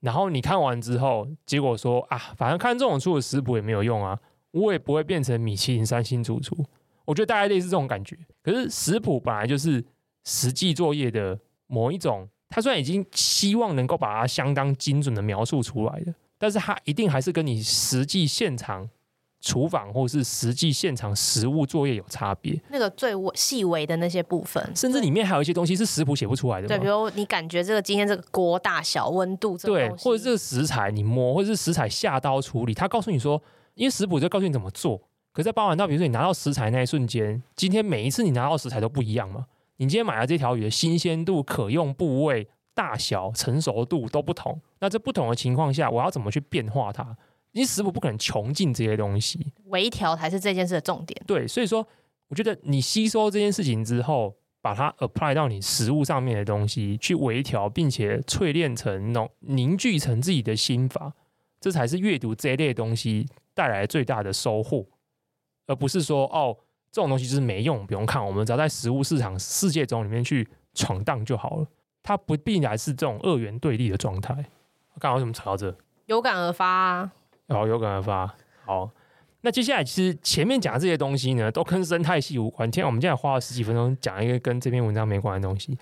[0.00, 4.18] 然后你看完之后，结果说啊，反正看这种书的食谱也没有用啊，
[4.50, 6.56] 我也不会变成米其林三星主厨。
[7.04, 8.18] 我觉得大概类似这种感觉。
[8.42, 9.84] 可是食谱本来就是
[10.24, 11.38] 实际作业的。
[11.66, 18.86] 某一种，他虽然已经希望能够把它相当精准的描述出来的，但是它一定还是跟你实际现场
[19.40, 22.60] 厨房或是实际现场实物作业有差别。
[22.68, 26.68] 那个最细微的那些部分，甚至里面还有一些东西是食谱写不出来的。
[26.68, 34.98] 对，比如你感觉这个今天这个锅大小、温度这，对，或者这个食材你摸，或者是食材下刀处理，他告诉你说，因为食谱就告诉你怎么做。
[35.32, 39.46] 可是在包含到，比如说你拿到食材那一瞬间，今天每一次你拿到食材都不一样嘛。
[39.78, 47.16] 你今天买了这条鱼的新鲜度、可用部位、大小、成熟度都不同，那这不同的情况下，我要怎么去变化它？
[47.52, 51.20] 你食谱不可能穷尽这些东西，微调才是这件事的重点。
[51.26, 51.86] 对，所以说，
[52.28, 61.12] 我觉得你吸收这件事情之后，把它 apply 到你食物上面的东西，去微调，并且淬炼成浓凝聚成自己的心法，
[61.60, 64.84] 这才是阅读这一类东西带来最大的收获，
[65.66, 66.56] 而不是说哦。
[66.94, 68.24] 这种东西就是没用，不用看。
[68.24, 71.66] 我们只要在食物市场世界中里面去闯荡就好了。
[72.04, 74.44] 它不必然是这种二元对立的状态。
[75.00, 75.76] 刚好为什么扯到这？
[76.06, 77.12] 有感而发啊。
[77.48, 78.32] 哦，有感而发。
[78.64, 78.88] 好，
[79.40, 82.70] 那接下来其实前面讲的这些东西呢，都跟生态系无关。
[82.70, 85.76] 今天我们现在花了十几分钟讲一个跟这篇文章没关的东西。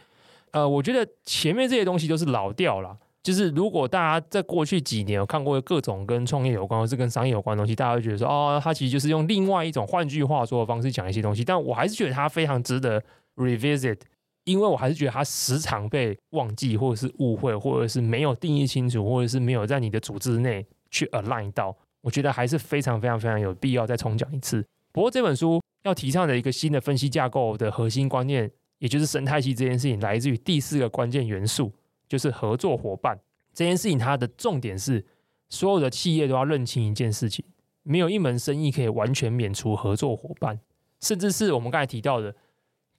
[0.52, 2.96] 呃，我觉得前面这些东西都是老调了。
[3.22, 11.44] 就是如果大家在过去几年有看过各种跟创业有关或是跟商业有关的东西，大家会觉得说，哦，他其实就是用另外一种换句话说的方式讲一些东西。
[11.44, 13.00] 但我还是觉得它非常值得
[13.36, 13.98] revisit，
[14.44, 21.76] 因为我还是觉得它时常被忘记，或者是误会，或者是没有定义清楚，或者是没有在你的组织内去 align 到。
[22.00, 24.64] 我觉得还是非常非常非常有必要再重讲一次。
[24.90, 31.72] 不过这本书要提倡的一个新的分析架构的核心观念，也就是生态系这件事情，来自于第四个关键元素。
[32.08, 33.18] 就是合作伙伴
[33.54, 35.02] 这件事情，它的重点是
[35.48, 37.42] 所有的企业都要认清一件事情：
[37.84, 40.60] 没有一门生意可以完全免除合作伙伴，
[41.00, 42.34] 甚至是我们刚才提到的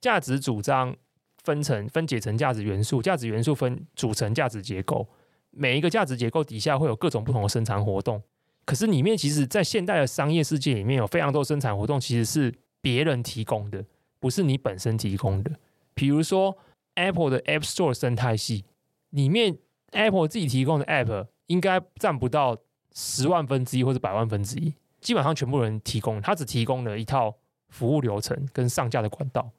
[0.02, 0.96] 价值主张
[1.44, 5.08] 分成分解成价值元素，价值元素分组成价值结构，
[5.52, 8.22] 每一个价值结构底下会有各种不同的生产活动。
[8.66, 13.86] 可是里面其实，在现代的商业世界里面，有非常多生产活动其实是别人提供的，
[14.20, 15.52] 不是你本身提供的。
[15.94, 16.58] 比如说
[16.96, 18.66] Apple 的 App Store 生态系。
[19.14, 19.56] 里面
[19.92, 22.58] Apple 自己提供的 App 应该占不到
[22.96, 27.36] 十万分之一或者百万分之一，基本上全部人提供，它只提供了一套
[27.70, 29.52] 服务流程跟上架的管道，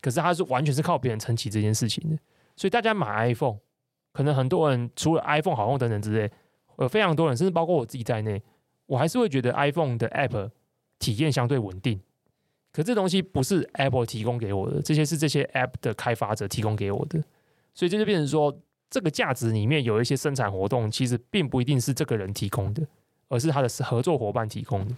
[0.00, 2.16] 可是它是完全是靠别人撑起这件事情的。
[2.56, 3.58] 所以大家买 iPhone，
[4.12, 6.30] 可能很多人除了 iPhone 好用等等之类，
[6.76, 8.42] 呃非常多人，甚至包括我自己在内，
[8.86, 10.50] 我还是会觉得 iPhone 的 App
[10.98, 12.00] 体验相对稳定。
[12.72, 17.20] 可这东西不是 Apple 提供给我的，这些是这些 App 的开发者提供给我的，
[17.74, 18.56] 所以这就变成说，
[18.88, 22.86] 这个价值里面有一些生产活动，其实并不一定是这个人提供的，
[23.28, 24.94] 而是他的合作伙伴提供的。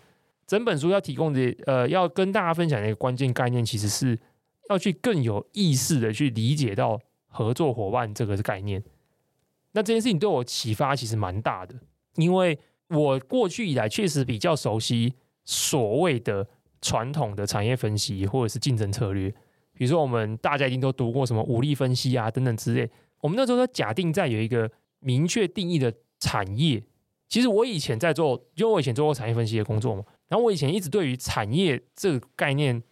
[0.47, 4.19] 整本书要提供的，呃，要跟大家分享的一个关键概念，其实是
[4.69, 8.83] 要去更有意识的去理解到合作伙伴这个概念。
[9.73, 11.75] 那这件事情对我启发其实蛮大的，
[12.17, 16.47] 因为我过去以来确实比较熟悉所谓的。
[16.85, 19.31] 传统的产业分析或者是竞争策略，
[19.73, 22.91] 比如说我们大家一定都读过什么五力分析啊等等之类。
[23.21, 26.83] 我们那时候都假定在有一个明确定义的产业。
[27.29, 32.83] 其实我以前在做，因为我以前做过产业分析的工作嘛，然后我以前一直对于产业这个概念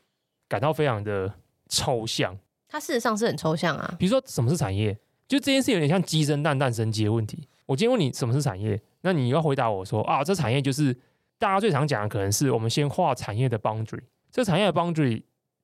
[0.46, 1.34] 感到非常的
[1.70, 2.36] 抽象。
[2.68, 3.96] 它事实上是很抽象啊。
[3.98, 4.92] 比如说什么是产业？
[5.26, 7.48] 就这件事有点像鸡生蛋，蛋生鸡的问题。
[7.64, 10.94] 我今天问你什么是产业，那你要回答我说啊，这产业就是。
[11.40, 15.22] 大家最常讲的可能是我们先画产业的 boundary，这产业的 boundary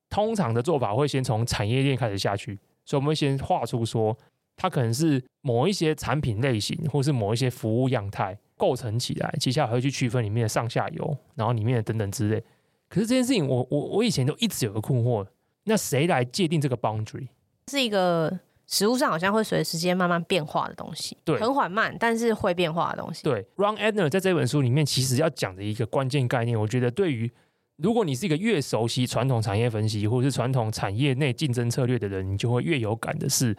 [0.08, 4.16] 通常的做法会先从产业链开始下去，所以我们会先画出说
[4.56, 12.42] 它可能是某一些产品类型，或是某一些服务样态构成起来，接下来会去区分里面的上下游，然后里面的等等之类。
[12.88, 15.26] 可是这件事情我，我我我以前都一直有个困惑，
[15.66, 17.28] 那谁来界定这个 boundary？
[17.70, 18.40] 是一个。
[18.68, 23.22] 食物上好像会随着时间慢慢变化的东西，对，很缓慢，但是会变化的东西。
[23.22, 27.30] 对，Ron Edner 在这本书里面其实要讲的一个关键概念，我觉得对于
[27.76, 33.56] 如果你是一个越熟悉传统产业分析或者是传统产业内竞争策略的人，你就会越有感的是，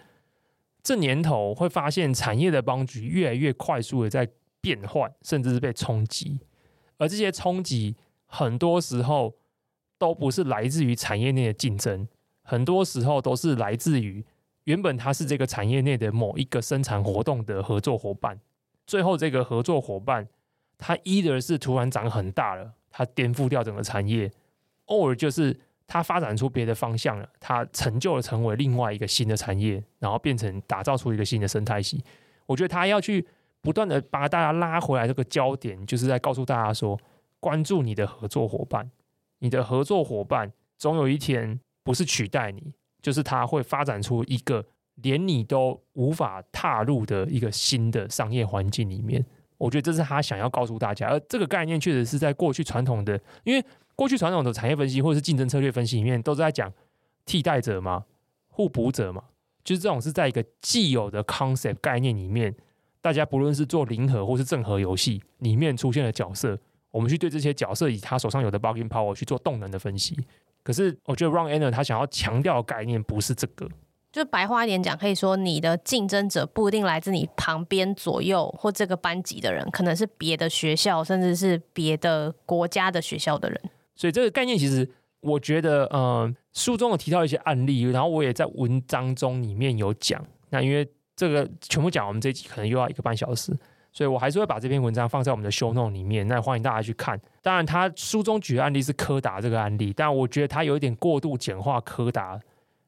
[0.83, 4.27] 这年头会发现产业的帮局越来越快速的在
[4.59, 6.37] 变换，甚至是被冲击，
[6.97, 9.33] 而这些冲击很多时候
[9.97, 12.07] 都不是来自于产业内的竞争，
[12.43, 14.25] 很多时候都是来自于。
[14.65, 18.37] 原本他是这个产业内的某一个生产活动的合作伙伴，
[18.85, 20.27] 最后这个合作伙伴，
[20.77, 24.29] 他 either 是突然长很大了，他颠覆掉整个产业
[24.85, 25.57] ；or 就是
[25.87, 32.03] 他发展出别的方向了，他成就了成为另外一个新的产业，然后变成打造出一个新的生态系。
[32.45, 33.25] 我觉得他要去
[33.61, 36.99] 不断的把大家拉回来，这个焦点就是在告诉大家说，
[37.39, 38.91] 关注你的合作伙伴，
[39.39, 42.73] 你的合作伙伴总有一天不是取代你。
[42.99, 49.23] 就是它会发展出一个连你都无法踏入的一个新的商业环境里面，
[49.57, 51.07] 我觉得这是他想要告诉大家。
[51.07, 53.63] 而这个概念确实是在过去传统的，因为
[53.95, 56.73] 过去传统的产业分析或者是竞争策略分析里面，都是在讲
[57.23, 58.03] 替代者嘛、
[58.49, 59.23] 互补者嘛，
[59.63, 62.53] 就是这种是在一个既有的 concept 概念里面，
[62.99, 66.59] 大家不论是做零和或是正和游戏里面出现的角色，
[66.91, 70.17] 我们去对这些角色以他手上有的 bargaining power 去做动能的分析。
[70.63, 73.69] 可是，我觉得 Ron Edner 他想要强调的概念不是这个，
[74.11, 83.61] 就白话一点讲，可以说你的竞争者不一定来自你旁边左右或这个班级的人，可能是别的学校，甚至是别的国家的学校的人。
[83.95, 84.89] 所以这个概念其实，
[85.21, 90.21] 我觉得，呃，书中有提到一些案例，然后我也在文章中里面有讲。
[90.49, 93.57] 那因为这个全部讲，我们这一集可能又要一个半小时。
[93.97, 97.19] 所以我还是会把这篇文章放在我们的 show note 里面，那欢迎大家去看。
[97.41, 102.39] 当然，他书中举的案例是柯达这个案例，但我觉得他有一点过度简化柯达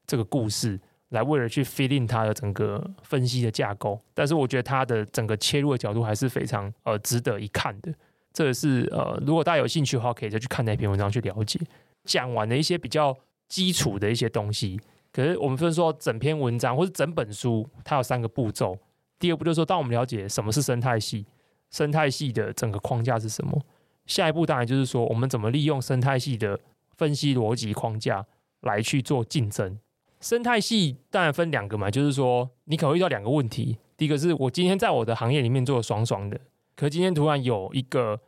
[0.06, 4.00] 这个故事，来为了去 fit in 他的整个分析的架构。
[4.14, 7.92] 但是我觉得他的整个切入的角度还是非常呃值得一看的。
[8.32, 11.60] 这个是呃，如果大家有兴趣的话，可以再去看那篇文章去了解。
[12.04, 13.18] 讲完了一些比较
[13.48, 14.80] 基础的一些东西，
[15.12, 18.78] 可是我们分说整篇文章或是整本书，它有三个步骤。
[19.20, 21.26] 第二步就是说，当我们了解什么是生态系，
[21.70, 23.62] 生态系的整个框架是什么，
[24.06, 26.60] 下一步当然就是说，我们怎么利用生态系的
[26.96, 28.26] 分析逻辑框架
[28.62, 29.78] 来去做竞争。
[30.22, 33.78] 生态系当然分两个嘛，就是说你可能会遇到两个问题。
[33.96, 36.40] 第一个是我今天在我的行业里面做的爽爽的，
[36.76, 38.20] 可今天突然有一个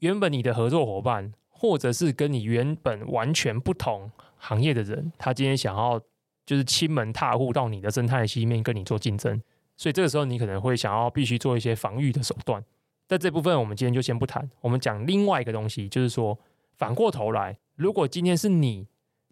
[0.00, 6.00] 原本你的合作伙伴，或者是跟你原本完全不同行业的人，他今天想要
[6.44, 9.40] 就是亲门踏户到你的生态系里面跟你做竞争。
[9.80, 12.62] 所以这个时候，你可能会想要必须做一些防御的手段。
[13.08, 14.46] 但这部分我们今天就先不谈。
[14.60, 16.38] 我们讲另外一个东西，就是说，
[16.76, 18.86] 反过头来，如果今天是你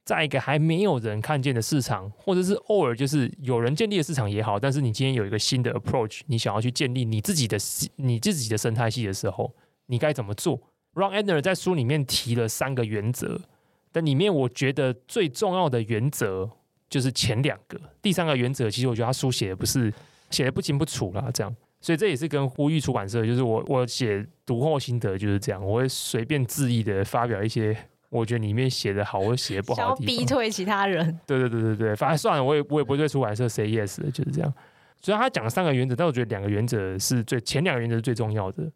[0.06, 7.58] 在一个还没有人看见的市场，或者是偶尔就是有人建立的市场也好，但是你今天有一个新的 approach，你想要去建立你自己的
[7.96, 9.54] 你自己的生态系的时候，
[9.88, 10.58] 你该怎么做
[10.94, 13.38] ？Ron Edner 在书里面提了三个原则，
[13.92, 16.50] 但里面我觉得最重要的原则
[16.88, 19.92] 就是前两个，第三个原则其实我觉得他书写的不是。
[20.30, 27.76] 写的不清不楚啦，这样所以这也是跟呼吁出版社，就是我我写读后心得就是这样，我会随便恣意的发表一些
[28.10, 31.20] 我觉得里面写的好或写不好的地方，想要逼退其他人。
[31.26, 34.52] 对对对对对，反正算了，我也我也不会对出版社 say yes 的，就是这样。
[35.00, 38.68] 虽然他讲了三个原则，但我觉得两个原则是最前两个原则是最重要的。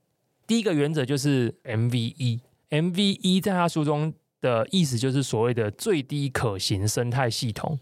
[0.46, 7.80] 第一个原则就是 MVE，MVE 在他书中的意思就是所谓的最低可行生态系统，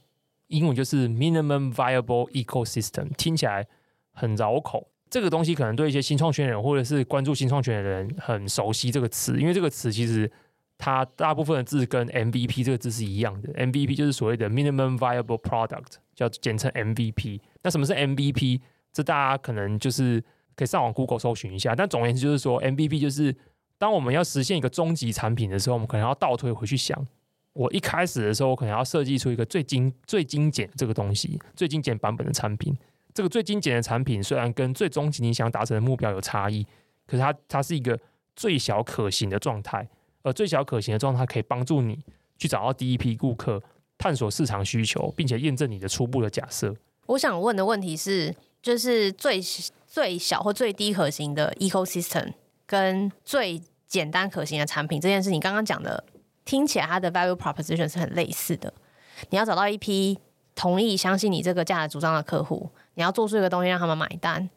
[0.50, 3.66] 英文就是 Minimum Viable Ecosystem，听起来
[4.12, 4.88] 很绕口。
[5.08, 10.30] 这个东西可能对一些新创圈人或者是关注新创圈的人很熟悉这个词，因为这个词其实
[10.78, 13.52] 它大部分的字跟 MVP 这个字是一样的。
[13.54, 17.40] MVP 就是所谓的 Minimum Viable Product，叫简称 MVP。
[17.62, 18.60] 那什么是 MVP？
[18.92, 20.22] 这大家可能就是
[20.54, 21.74] 可以上网 Google 搜寻一下。
[21.74, 23.34] 但总而言之，就是说 MVP 就是
[23.78, 27.06] 当我们要实现一个终极产品的时候，我们可能要倒推回去想，
[27.52, 32.76] 我一开始的时候，我可能要设计出一个最精最精简这个东西，最精简版本的产品。
[33.12, 36.64] 这个最精简的产品虽然跟最终极你想达成的目标有差异，
[37.06, 37.98] 可是它它是一个
[38.36, 39.88] 最小可行的状态，
[40.22, 41.98] 而最小可行的状态可以帮助你
[42.38, 43.60] 去找到第一批顾客，
[43.98, 46.74] 探索市场需求，并且验证你的初步的假设。
[47.06, 48.32] 我想问的问题是，
[48.62, 49.42] 就是最
[49.88, 52.32] 最小或最低可行的 ecosystem
[52.64, 56.04] 跟最简单可行的产品这件事，你刚刚讲的
[56.50, 58.74] 听起来它的 value proposition 是很类似的。
[59.28, 60.18] 你要找到一批
[60.56, 62.68] 同意相信你这个价值主张的客户。
[62.94, 64.50] 你要做出一个东西让他们买单，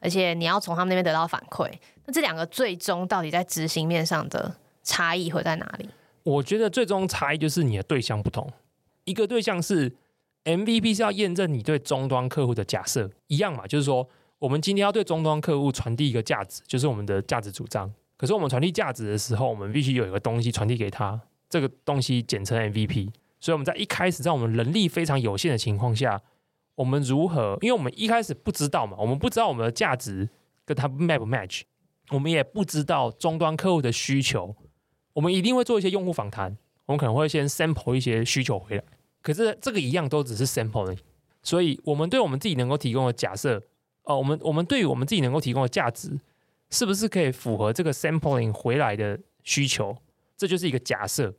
[0.00, 1.70] 而且你要从他们那边得到反馈。
[2.04, 5.88] 那这两个最终到底在执行面上的差异会在哪里？
[6.24, 8.52] 我觉得最终差异就是你的对象不同。
[9.04, 9.94] 一个对象是
[10.42, 14.08] MVP 是要验证你对终端客户的假设一样嘛，就是说
[14.40, 17.94] 我们今天要对终端客户传递一个价值，就是我们的价值主张。
[18.16, 23.10] 可是我们传递价值的时候，我们必须有一个东西传递给他，这个东西简称 MVP。
[23.40, 26.22] 所以我们在一开始，在我们人力非常有限的情况下。
[26.76, 27.56] 我们如何？
[27.62, 30.28] 因为我们一开始不知道嘛，我们不知道我们的价值
[30.62, 31.62] 跟它 map match，
[32.10, 34.54] 我们也不知道终端客户的需求。
[35.14, 38.84] 我们一定会做一些用户访谈，我们可能会先 sample 一些需求回来。
[39.22, 40.98] 可是这个一样都只是 sample 而已。
[41.42, 43.62] 所以，我们对我们自己能够提供的假设，
[44.02, 46.20] 哦，我们我们对于我们自己能够提供的价值，
[46.68, 49.96] 是不是可以符合这个 sampling 回来的需求？
[50.36, 51.34] 这就是一个假设。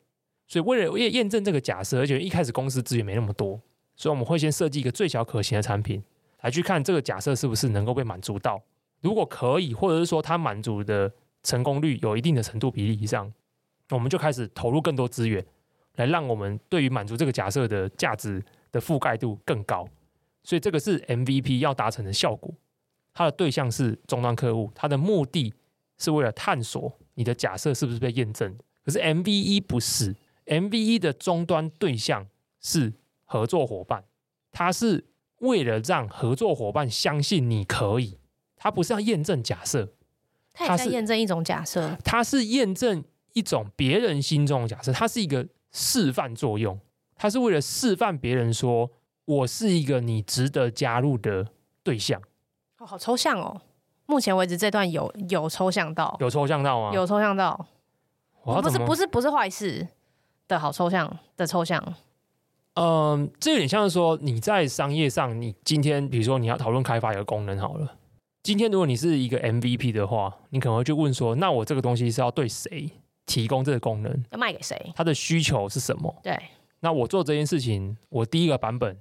[0.47, 3.59] 所以，为了验验证这个假设，而且一开始公司资源没那么多。
[3.95, 6.03] 所以我们会先设计一个最小可行的产品，
[6.41, 8.61] 来去看这个假设是不是能够被满足到。
[9.01, 11.11] 如果可以，或者是说它满足的
[11.43, 13.33] 成功率有一定的程度比例以上，
[13.89, 15.45] 我们就开始投入更多资源，
[15.95, 19.87] 来让我们对于满足这个假设的价值的覆盖度更高。
[20.43, 22.53] 所以这个是 MVP 要达成的效果。
[23.13, 25.53] 它的对象是终端客户，它的目的
[25.97, 28.55] 是为了探索你的假设是不是被验证。
[28.87, 30.15] 可是 MVE 不是
[30.45, 32.25] ，MVE 的终端对象
[32.59, 32.93] 是。
[33.29, 34.05] 合作伙伴，
[34.53, 35.03] 他是
[35.39, 38.17] 为了让合作伙伴相信你可以，
[38.55, 39.89] 他不是要验证假设，
[40.53, 46.79] 他也在验证一种假设，他是验证一种别人心中的假设，它是一个示范作用，
[47.17, 48.89] 他是为了示范别人说，
[49.25, 51.49] 我是一个你值得加入的
[51.83, 52.21] 对象。
[52.77, 53.61] 哦，好抽象哦！
[54.05, 56.91] 目前为止这段有有抽象到，有抽象到吗？
[56.93, 57.67] 有抽象到，
[58.61, 59.87] 不是不是不是坏事
[60.47, 61.81] 的好抽象的抽象。
[62.75, 67.97] 嗯，这有点像是说你在商业上，你今天比如说你要讨论开发一个功能好了，
[68.43, 72.89] 今天如果你是一个 MVP 的话，你可能会去问说，那我这个东西是要对谁
[73.25, 74.25] 提供这个功能？
[74.31, 74.93] 要卖给谁？
[74.95, 76.15] 它的需求是什么？
[76.23, 76.37] 对。
[76.79, 78.95] 那我做这件事情，我第一个版本，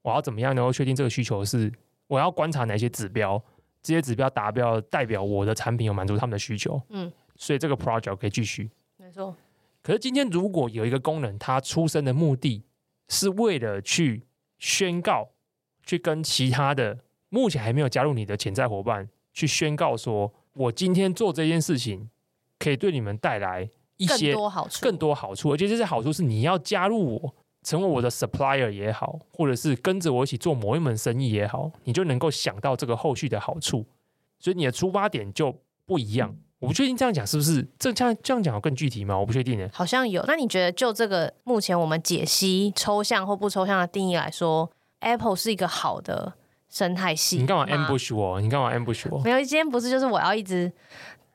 [0.00, 1.70] 我要怎么样能够确定这个需求是？
[2.06, 3.40] 我要观察哪些指标？
[3.82, 6.80] 这些指标达标，代表我的产品有满足他们的需求。
[6.88, 7.12] 嗯。
[7.36, 8.70] 所以这个 project 可以继续。
[9.08, 9.34] 没错。
[9.82, 12.62] 可是今天如果有一个工人，他出生的目的，
[13.08, 14.26] 是为了去
[14.58, 15.30] 宣告，
[15.82, 16.98] 去跟其他的
[17.30, 22.10] 目前还没有加入你的潜在伙伴去宣告说，我今天做这件事情
[22.58, 33.86] 可以对你们带来一些更多好处，更多好处，而且这些好处是你要加入我，成为我的 supplier 也好，或者是跟着我一起做某一门生意也好，你就能够想到这个后续的好处，
[34.38, 36.36] 所以你的出发点就不一样。
[36.60, 39.16] 我不确定这样讲是不是这这样这样讲有更具体吗？
[39.16, 39.68] 我不确定呢。
[39.72, 40.24] 好像有。
[40.26, 44.68] 那你觉得就这个目前我们解析抽象或不抽象的定义来说
[45.00, 46.32] ，Apple 是一个好的
[46.68, 47.38] 生态系？
[47.38, 48.40] 你干嘛 ambush 我？
[48.40, 49.20] 你干嘛 ambush 我？
[49.20, 50.72] 没有，今天不是就是我要一直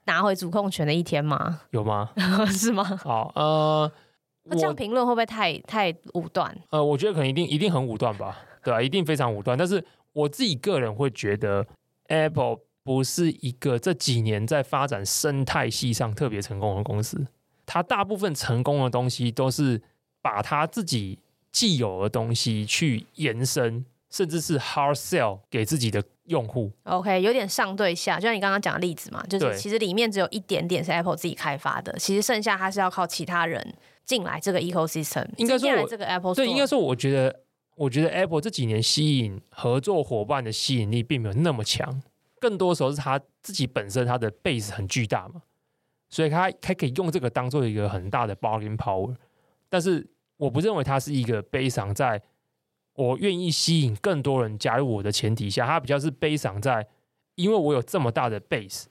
[0.06, 1.62] 拿回主控权的一天吗？
[1.72, 2.10] 有吗？
[2.52, 2.84] 是吗？
[2.84, 3.90] 好，呃，
[4.44, 6.54] 那这样评论会不会太太武断？
[6.70, 9.58] 呃，我觉得可能一定一定很武断吧，对啊，一定非常武断。
[9.58, 11.66] 但是我自己个人会觉得
[12.10, 12.58] Apple。
[12.84, 17.26] 不是一个这几年在发展生态系上特别成功的公司，
[17.66, 19.82] 它大部分成功的东西都是
[20.22, 21.20] 把它自己
[21.52, 26.72] 既有的东西去延伸，甚至是 hard sell 给自己的用户。
[26.84, 33.76] OK，有点上对下，就像你刚刚讲的例子嘛，就是其实里面只有一点点是 Apple 自己开发的，其实剩下它是要靠其他人
[34.06, 35.28] 进来这个 ecosystem。
[35.38, 37.42] 应该说，这个 Apple 对，应该说，我觉得，
[37.76, 42.02] 我觉得 Apple 这几年吸引合作伙伴的吸引力并没有那么强，
[42.44, 45.42] 更多时候是他自己本身他的 base 很巨大嘛，
[46.10, 49.16] 所以他还可以用这个当做一个很大的 bargaining power。
[49.70, 52.22] 但是我不认为他是一个悲伤在。
[52.96, 56.88] 我愿意吸引更多人加入我的前提下，他比较是悲伤在，
[57.34, 58.84] 因为我有这么大的 base，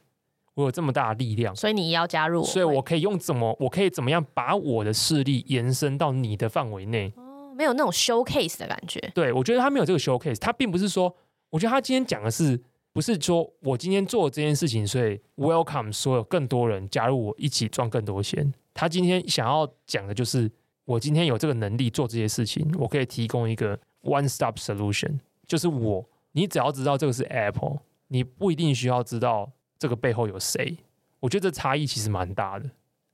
[0.54, 7.12] 我有这么大的力量，所以你要加入，所以我可以用怎么，我可以怎么样把我的势力延伸到你的范围内。
[7.16, 8.98] 哦，没有那种 showcase 的感觉。
[9.14, 11.14] 对，我觉得他没有这个 showcase，他并不是说，
[11.50, 12.60] 我觉得他今天讲的是，
[12.92, 18.52] 不是说我今天做这件事情，所以 welcome 所有更多人加入我一起赚更多钱。
[18.74, 20.50] 他今天想要讲的就是，
[20.84, 23.78] 我今天有这个能力做这些事情，我可以提供一个。
[24.04, 27.78] One stop solution 就是我，你只要知道这个是 Apple，
[28.08, 30.76] 你不一定需要知道这个背后有谁。
[31.20, 32.68] 我觉得这差异其实蛮大的，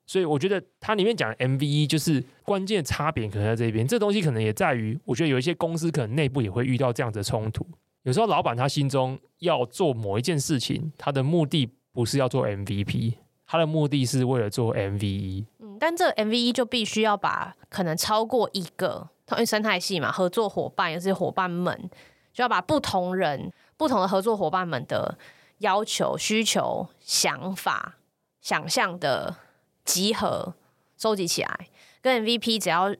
[0.06, 3.86] 所以我觉得它里面讲的 MVE 就是关键差别可能在这边。
[3.86, 7.66] 这东西可能也在于，我觉得有一些公司可能内部也会遇到这样子的冲突。
[8.02, 13.14] 有时候老板他心中要做某一件事情，他的目的不是要做 MVP，
[13.46, 15.46] 他的目的是为了做 MVE。
[15.58, 19.08] 嗯，但这 MVE 就必须要把可能超过一个。
[19.32, 21.90] 因为生态系嘛，合作伙伴也是伙伴们，
[22.32, 25.18] 就要把不同人、不同的合作伙伴们的
[25.58, 27.98] 要求、需求、想法、
[28.40, 29.36] 想象的
[29.84, 30.54] 集合
[30.96, 31.68] 收集起来。
[32.00, 32.90] 跟 MVP 只要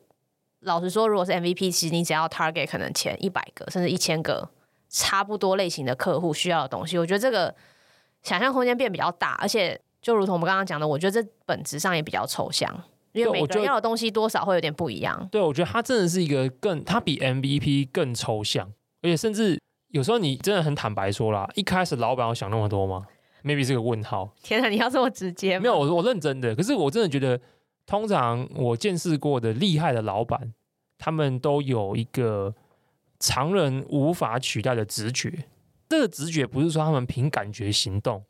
[0.61, 4.51] 老实说，如果是 MVP，其实你只要 target 可能前一百个甚至一千个
[4.89, 7.55] 差不多类型的客户需要的东西，我觉得这个
[8.23, 12.83] 想象空间变比较大，而且就如同我们刚刚讲的，我觉得这本质上也比较抽象。
[13.13, 15.29] 因为每个人要的东西多少会有点不一样。
[15.33, 18.71] 对，我觉得它真的是一个更，它比 MVP 更抽象，
[19.03, 19.59] 而且甚至
[19.89, 23.07] 有时候你真的很坦白说啦，一开始老板要想那么多吗
[23.43, 24.31] ？Maybe 是个问号。
[24.43, 25.63] 天哪，你要这么直接吗？
[25.63, 26.55] 没有，我我认真的。
[26.55, 27.41] 可是我真的觉得，
[27.87, 30.53] 通常我见识过的厉害的老板，
[30.99, 32.55] 他们都有一个
[33.19, 35.45] 常人无法取代的直觉。
[35.89, 38.25] 这个直觉不是说他们凭感觉行动，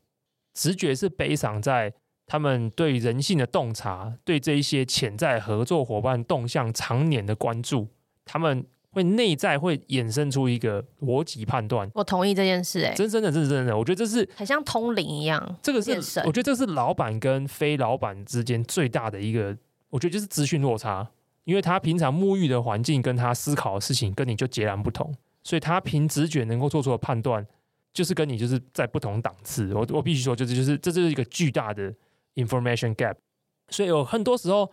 [0.54, 1.94] 直觉是悲伤在。
[2.30, 7.88] 他们对人性的洞察，对这一些潜在合作伙伴动向常年的关注，
[8.26, 11.90] 他们会内在会衍生出一个逻辑判断。
[11.94, 15.56] 我同意这件事、欸，哎，真真的，真真的，我觉得这是很像通灵一样。
[15.62, 19.56] 这个是，我觉得这是老板跟非老板之间最大的一个，
[19.88, 21.08] 我觉得就是资讯落差，
[21.48, 25.10] 因为他平常沐浴的环境跟他思考的事情跟你就截然不同，
[25.42, 27.42] 所以他凭直觉能够做出的判断，
[27.94, 29.72] 就是跟你就是在不同档次。
[29.72, 31.90] 我我必须说，就是就是这就是一个巨大的。
[32.34, 33.16] Information gap，
[33.68, 34.70] 所以有很多时候，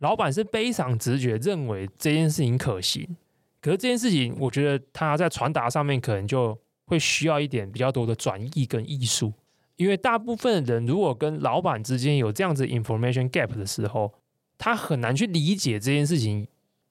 [0.00, 3.16] 老板是非常直觉认为这件事情可行，
[3.62, 9.32] 可是这件事情，我觉得他在传达上面可能就会需要一点比较多的转译跟艺术，
[9.76, 14.12] 因为大部分人如果跟老板之间有这样子 information gap 的时候，
[14.58, 16.46] 他很难去理解这件事情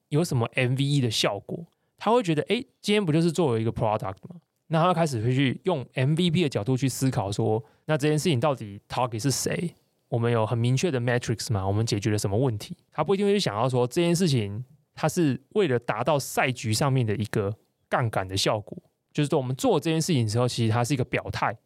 [0.09, 1.65] 有什么 MVE 的效果，
[1.97, 4.41] 他会觉得，哎，今天不就是作为一个 product 吗？
[4.67, 9.75] 那他开始会去用 MVP 的角度去思考说，那这件事情到底 target 是谁？
[10.07, 11.65] 我们有很明确的 metrics 嘛？
[11.65, 12.75] 我们解决了什么问题？
[12.91, 14.63] 他不一定会去想要说这件事情，
[14.93, 17.55] 它是为了达到赛局上面的一个
[17.89, 18.77] 杠杆的效果。
[19.11, 21.57] 就是说，我们做这件事情的时候，其实它是一个表态，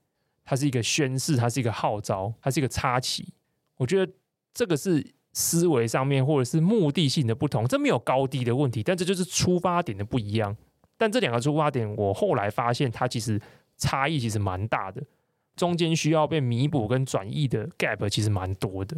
[0.44, 3.34] 它是一个宣示，它是一个号召，它是一个插旗。
[3.78, 4.12] 我觉得
[4.54, 10.56] 这个是思维上面或者是目的性的不同，这没有高低的问题，但这就是出发点的不一样。
[10.98, 13.40] 但这两个出发点，我后来发现它其实
[13.78, 15.02] 差异其实蛮大的。
[15.56, 18.96] 中间需要被弥补跟转移的 gap 其实蛮多的，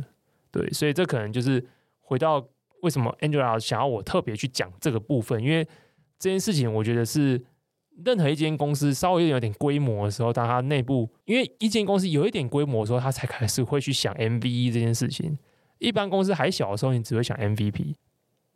[0.52, 1.64] 对，所以这可能就是
[2.00, 2.44] 回到
[2.82, 5.68] 为什么 Angela 想要我特别去讲这个部分，因为
[6.20, 7.44] 这件事情我觉得是
[8.06, 15.38] 任何一间公司稍微有点规模的时候，当它内部因为一间公司有一点规模的时候，它才开始会去想 MVE 这件事情。
[15.82, 17.96] 一般公司还小的时候，你只会想 MVP，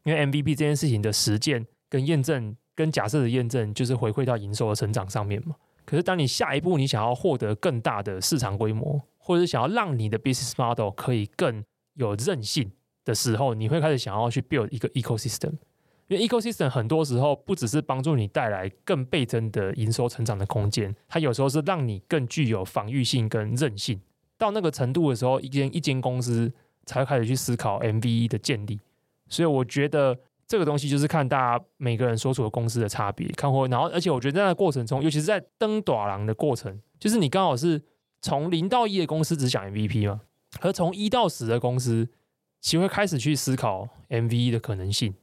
[0.03, 5.55] 因为 MVP 这件事情的实践跟验证跟假设的验证，就是回馈到营收的成长上面嘛。
[5.85, 11.63] 可是，当你下一步你想要获得更大的市场规模，或者是想要让你的 business model 可以更
[11.95, 12.71] 有韧性
[13.03, 15.53] 的时候，你会开始想要去 build 一个 ecosystem。
[16.07, 23.99] 因为 ecosystem 很多时候不只是帮助你带来更倍增的营收成长的空间，它有时候是让你更具有防御性跟韧性。
[24.37, 26.51] 到那个程度的时候，一间一间公司
[26.85, 28.79] 才开始去思考 MVE 的建立。
[29.27, 30.19] 所以，我觉得。
[30.47, 37.81] 这个东西就是看大家每个人所处的公司的差别，看或然后，而且我觉得在那个过程中，尤其是在登短廊的过程，就是你刚好是
[38.21, 40.21] 从零到一的公司只想 MVP 嘛，
[40.59, 42.07] 和从一到十的公司，
[42.61, 45.15] 其实会开始去思考 MVE 的可能性。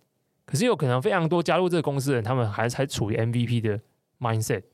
[0.45, 3.81] 可是有可能非常多加入这个公司的人，他们还还处于 MVP 的
[4.19, 4.65] mindset。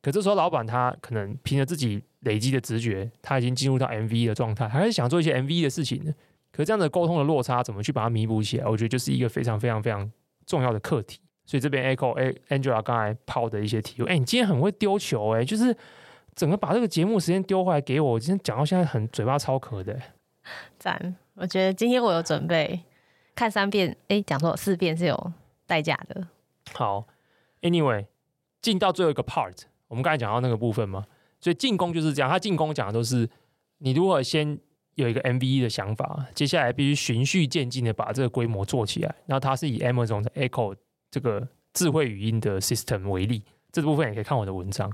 [0.00, 6.14] 可这时候老板他可能凭着自己累积的直觉，他已经进入到 MVE 的状态，还是想做一些 MVE 的事情呢。
[6.58, 8.66] 可这样的沟通的落差，怎么去把它弥补起来？
[8.66, 10.10] 我觉得就是一个非常非常非常
[10.44, 11.20] 重要的课题。
[11.46, 15.74] 所以这边 Echo 哎，Angela 刚才抛的一些题目，哎、欸，你今天很会丢球哎、欸，就是
[16.34, 20.02] 整个把这个节目时间丢回来给我，我今天讲到现在很嘴巴超渴的、欸。
[20.80, 22.80] 赞，我觉得今天我有准备
[23.36, 25.32] 看三遍，哎、欸，讲错四遍是有
[25.64, 26.26] 代价的。
[26.74, 27.06] 好
[27.62, 28.06] ，Anyway，
[28.60, 29.54] 进到最后一个 part，
[29.86, 31.06] 我们刚才讲到那个部分嘛，
[31.40, 33.30] 所以进攻就是这样，他进攻讲的都是
[33.78, 34.58] 你如何先
[34.98, 39.14] 有一个 MVE 的想法，接下来必须循序渐进的把这个规模做起来。
[39.26, 40.74] 那它是以 Amazon 的 Echo。
[41.10, 43.42] 这个智慧语音的 system 为例，
[43.72, 44.92] 这部分也可以看我的文章。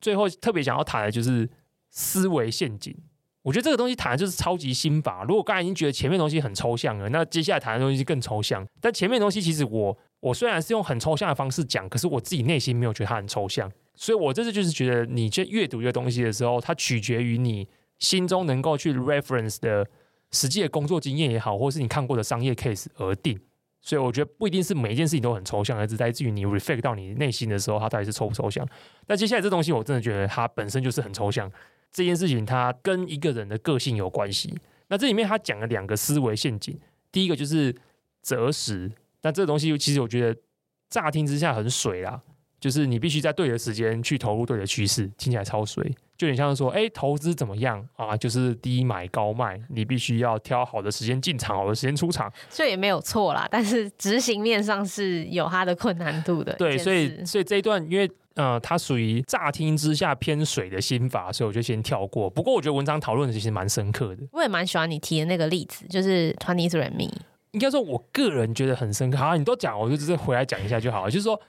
[0.00, 1.46] 最后特别想要谈的就是
[1.90, 2.96] 思维陷阱。
[3.42, 5.22] 我觉得这个东西谈的就是超级心法。
[5.24, 8.66] 如果刚才已经觉得前面东西很抽象了，那接下来谈的东西更抽象。
[8.80, 13.70] 但前面东西其实我我虽然是用很抽象的方式讲，可是我自己内心没有觉得它很抽象。
[13.94, 17.68] 所以我这次就是觉得，你去阅读一个东西的时候，它取决于你
[18.00, 19.86] 心中能够去 reference 的
[20.32, 23.38] 实际的工作经验也好，或是你看过的商业 case 而定。
[23.82, 28.68] 所以我觉得不一定是每一件事情都很抽象，而是来自于你 reflect 到你内心的时候，它到底是抽不抽象。
[29.06, 31.50] 那接下来这东西，我真的觉得它本身就是很抽象。
[31.90, 34.54] 这件事情它跟一个人的个性有关系。
[34.88, 36.78] 那这里面他讲了两个思维陷阱，
[37.10, 37.74] 第一个就是
[38.22, 38.90] 择时。
[39.22, 40.40] 那这个东西其实我觉得
[40.88, 42.20] 乍听之下很水啦，
[42.60, 45.94] 就是你必须在对的时间去投入对的趋势，听起来超水。
[46.20, 48.14] 就有点像是说，哎、欸，投资怎么样啊？
[48.14, 53.48] 就是低买高卖，你必须要挑好的时间进场，好的时间出场，这也没有错啦。
[53.50, 56.52] 但是执行面上是有它的困难度的。
[56.56, 62.28] 对，所以所以这一段，因为呃，它属于乍听之下偏水的心法，所以我就先跳过。
[62.28, 64.22] 不过我觉得文章讨论的其实蛮深刻的。
[64.32, 67.10] 我也蛮喜欢你提的那个例子，就是 Twenty Three andMe。
[67.52, 69.16] 应该说，我个人觉得很深刻。
[69.16, 71.10] 好，你都讲，我就直接回来讲一下就好了。
[71.10, 71.40] 就是说，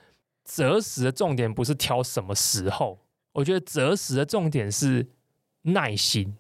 [0.45, 2.97] 择时的重点不是挑什么时候，
[3.33, 5.07] 我觉得择时的重点是。
[5.63, 6.35] 耐心，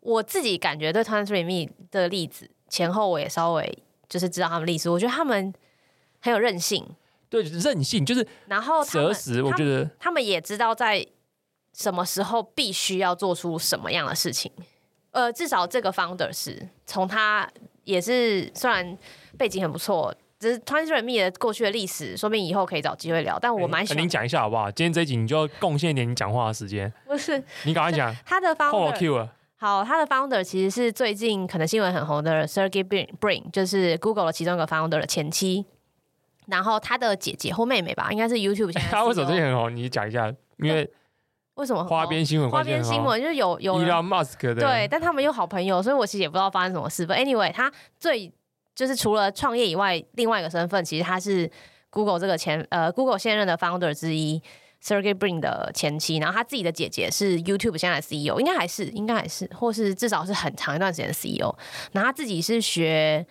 [0.00, 5.50] 我自己感觉对 Twenty Three andMe 的例子前后我也稍微就是知道他们历史，我觉得他们
[6.20, 6.86] 很有韧性，
[7.30, 8.28] 对，韧性就是。
[8.48, 11.06] 然后择时，我觉得他，他们也知道在
[11.72, 14.52] 什么时候必须要做出什么样的事情。
[15.12, 17.50] 呃，至少这个 founder 是从他
[17.84, 18.98] 也是虽然
[19.38, 20.14] 背景很不错。
[20.38, 23.38] 只是 andMe 的过去的历史，说不定以后可以找机会聊。
[23.40, 24.70] 但我蛮喜欢，你讲一下好不好？
[24.70, 26.92] 今天这一集你就贡献一点你讲话的时间。
[27.06, 28.14] 不是，你赶快讲。
[28.24, 35.64] 他的 founder，好，他的 founder 其实是最近可能新闻很红的 Sergey Brin，就是 Google 的其中一个 founder 的前妻。
[36.48, 38.88] 然后他的姐姐或妹妹吧，应该是 YouTube 现在。
[38.92, 39.74] 他为什么最近很红？
[39.74, 40.28] 你讲一下，
[40.58, 40.88] 因为
[41.54, 42.50] 为什么花边新闻？
[42.50, 47.06] 花边新闻就是有有 Elon Musk 的，对，但他们又好朋友，所以我其实也不知道发生什么事。
[47.06, 48.30] But anyway，他最。
[48.76, 51.50] 就是除了创业以外，另外一个身份其实他是
[51.88, 54.40] Google 这个前呃 Google 现任的 founder 之一
[54.84, 61.56] Sergey Brin 的前妻，然后他自己的姐姐是 YouTube 现在的 CEO，应该还是应该还是，或是至少是很长一段时间的 CEO。
[61.92, 63.26] 然后他自己是学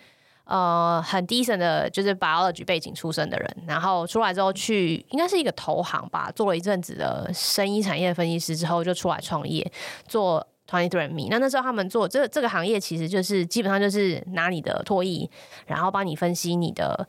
[0.46, 9.70] 呃很 decent 的，就是 biology 背景出身的人，然后出来之后去应该是一个投行吧，做了一阵子的生医产业分析师之后，就出来创业
[10.08, 10.44] 做。
[10.68, 15.30] Twenty Three 那那时候他们做这个这个行业，其实就是基本上就是拿你的唾液，
[15.66, 17.06] 然后帮你分析你的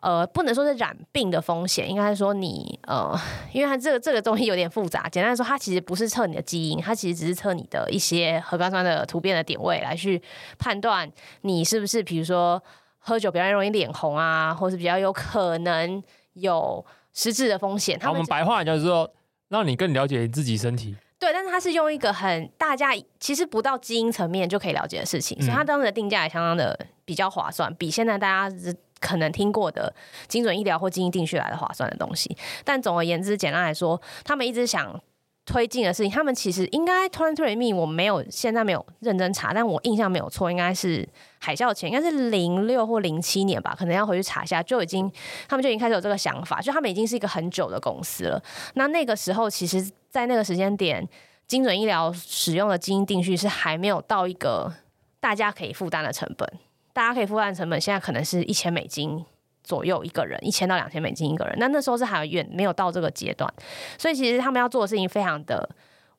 [0.00, 3.18] 呃，不能说是染病的风险，应该是说你呃，
[3.52, 5.08] 因为它这个这个东西有点复杂。
[5.08, 10.20] 简单来说，它其实不是测你的基因，它其实只是测你的一些核苷酸的突变的点位，来去
[10.58, 12.62] 判断你是不是，比如说
[12.98, 16.02] 喝酒比较容易脸红啊，或是比较有可能
[16.34, 16.84] 有
[17.14, 17.98] 失智的风险。
[17.98, 19.10] 他们我们白话就是说，
[19.48, 20.94] 让你更了解你自己身体。
[21.24, 28.56] 对，但是他是用一个很大家其实不到基因层面就可以了解的事情，嗯、所以他当时的定价也相当的比较划算，比现在大家
[29.00, 29.94] 可能听过的
[30.28, 32.36] 精准医疗或基因定序来的划算的东西。
[32.62, 35.00] 但总而言之，简单来说，他们一直想
[35.44, 45.10] 推进的事情，他们其实应该 Twenty Three Me 我没有现在没有认真查，但我印象没有错，应该是海啸前，应该是零六或零七年吧，可能要回去查一下，就已经
[45.48, 48.42] 他们就已经开始有这个想法，就他们已经是一个很久的公司了。
[48.74, 49.90] 那那个时候其实。
[50.14, 51.08] 在那个时间点，
[51.48, 54.72] 精准医疗使用的基因定序是还没有到一个
[55.18, 56.48] 大家可以负担的成本。
[56.92, 59.24] 大家可以负担的成本现在可能是一千美金
[59.64, 61.56] 左右一个人，一千到两千美金一个人。
[61.58, 63.52] 那那时候是还远没有到这个阶段，
[63.98, 65.68] 所以其实他们要做的事情非常的，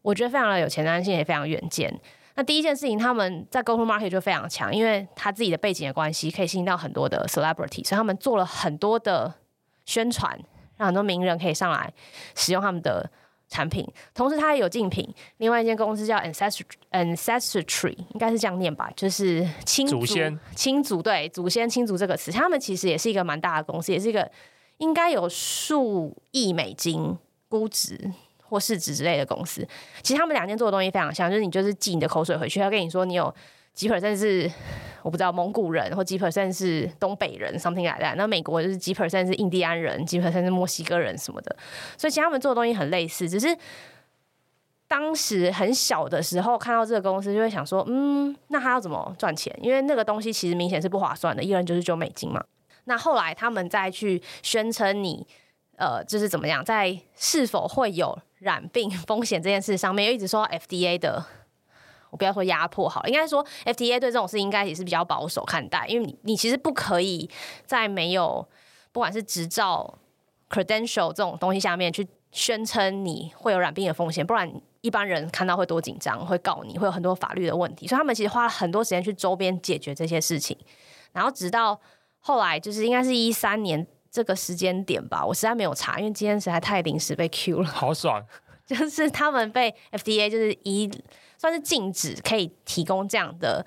[0.01, 1.97] 我觉得非常的有前瞻性，也非常远见。
[2.35, 9.33] 那第一件事情，他们在沟通 market 就非常强，因为他自己的背景的关系，可以吸引到很多的 celebrity，所以他们做了很多的
[9.85, 10.37] 宣传，
[10.75, 11.93] 让很多名人可以上来
[12.35, 13.09] 使用他们的。
[13.47, 15.07] 产品，同时它也有竞品。
[15.37, 24.29] 另外一间公司叫 Ancestry Ancestry，应该是这样念吧，就是亲族、祖先、亲族，对，祖先、亲族这个词，他们其实也是一个蛮大的公司，也是一个
[24.77, 27.17] 应该有数亿美金
[27.47, 29.67] 估值或市值之类的公司，
[30.01, 33.33] 其实他们两间做的东西非常像，就是你就是寄你的口水回去，他跟你说你有
[33.75, 34.51] 几 percent 是
[35.03, 38.15] 我不知道蒙古人，或几 percent 是东北人，something like that。
[38.15, 41.55] 那美国就是几 percent 是印第安人，几 percent 是墨西哥人什么的，
[41.97, 43.55] 所以其实他们做的东西很类似，只是。
[44.87, 49.51] 当时很小的时候看到这个公司，就会想说，嗯，那他要怎么赚钱？
[49.59, 52.41] 因为那个东西其实明显是不划算的，一人就是九美金嘛。
[52.83, 55.25] 那后来他们再去宣称你，
[55.77, 61.25] 呃，就是怎么样，在是否会有染病风险这件事上面，又一直说 FDA 的，
[62.15, 67.29] 我不要说压迫好了，应该说 FDA 对这种事应该也是比较保守看待，因为你你其实不可以
[67.65, 68.47] 在没有
[68.91, 69.99] 不管是执照、
[70.49, 74.49] credential 这种东西下面去宣称你会有染病的风险，不然。
[74.81, 80.55] 一般人看到会多紧张，会告你，会有很多法律的问题，所以他们其实花了很多时间去周边解决这些事情。
[81.11, 81.81] 然后直到
[82.19, 87.67] 后来，就是应该是一三年这个时间点吧，我实在没有查，因为今天实在太临时被 Q 了。
[87.67, 88.23] 好爽，
[88.63, 90.87] 就是他们被 FDA 就是一
[91.45, 93.65] 算是禁止可以提供这样的。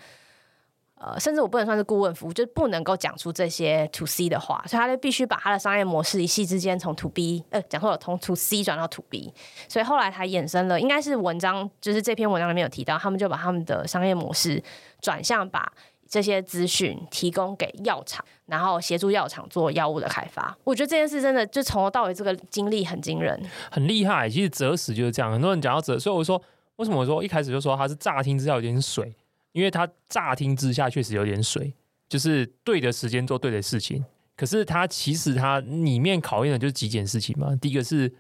[1.01, 9.33] 呃，甚至我不能算是顾问服务，就是不能够讲出这些 to C 的话，所以他就必须把他的商业模式一夕之间从 to B，呃，讲错了，从 to C 转到 to B，
[9.68, 14.61] 所以后来才衍生了，应该是文章，就是这篇文章里面有提到，他们就把他们的商业模式
[15.01, 15.72] 转向把
[16.09, 20.59] 这些资讯提供给药厂，然后协助药厂做药物的开发。
[20.64, 24.29] 我觉得这件事真的就从头到尾这个经历很惊人，很厉害。
[24.29, 26.43] 其实择时就是这样，很多人讲到择，所以我说
[26.79, 29.14] 为什么我说一开始就说他是乍听之下有点水。
[29.53, 31.72] 因为他乍听之下确实有点水，
[32.07, 34.05] 就是对的时间做对的事情。
[34.37, 37.57] 可是他其实他里面考验的就是几件事情嘛。
[37.57, 38.12] 第一个是，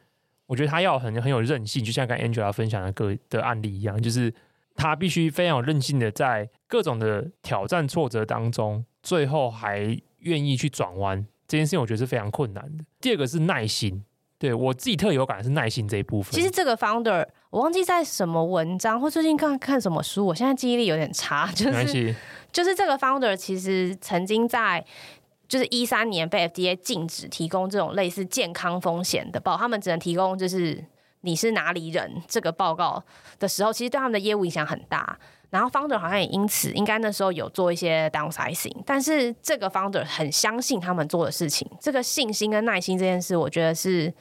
[0.46, 4.34] 我觉得他要很很有韧性，就像刚 Angela 分享的个的案例一样，就是
[4.74, 11.24] 他必须非常有韧性的在各种的挑战挫折当中，最后还愿意去转弯。
[11.46, 12.84] 这件事情我觉得是非常困难的。
[13.00, 14.02] 第二个是耐心。
[14.38, 16.32] 对我自己特有感是耐心这一部分。
[16.32, 21.50] 其实这个 founder 我忘记在什么文章或最近看看什么书，我现在记忆力有点差。
[21.52, 22.14] 就是
[22.52, 24.84] 就是这个 founder 其实曾经在
[25.48, 30.84] 就是一三年被 FDA 禁止提供这种类似健康风险的报，他们只能提供就是
[31.22, 33.02] 你是哪里人这个报告
[33.38, 35.18] 的时候，其实对他们的业务影响很大。
[35.50, 44.12] 然后 founder 好像也因此应该那时候有做一些 downsizing，但是这个 founder 很相信他们做的事情，这个信心跟耐心这件事，我觉得是。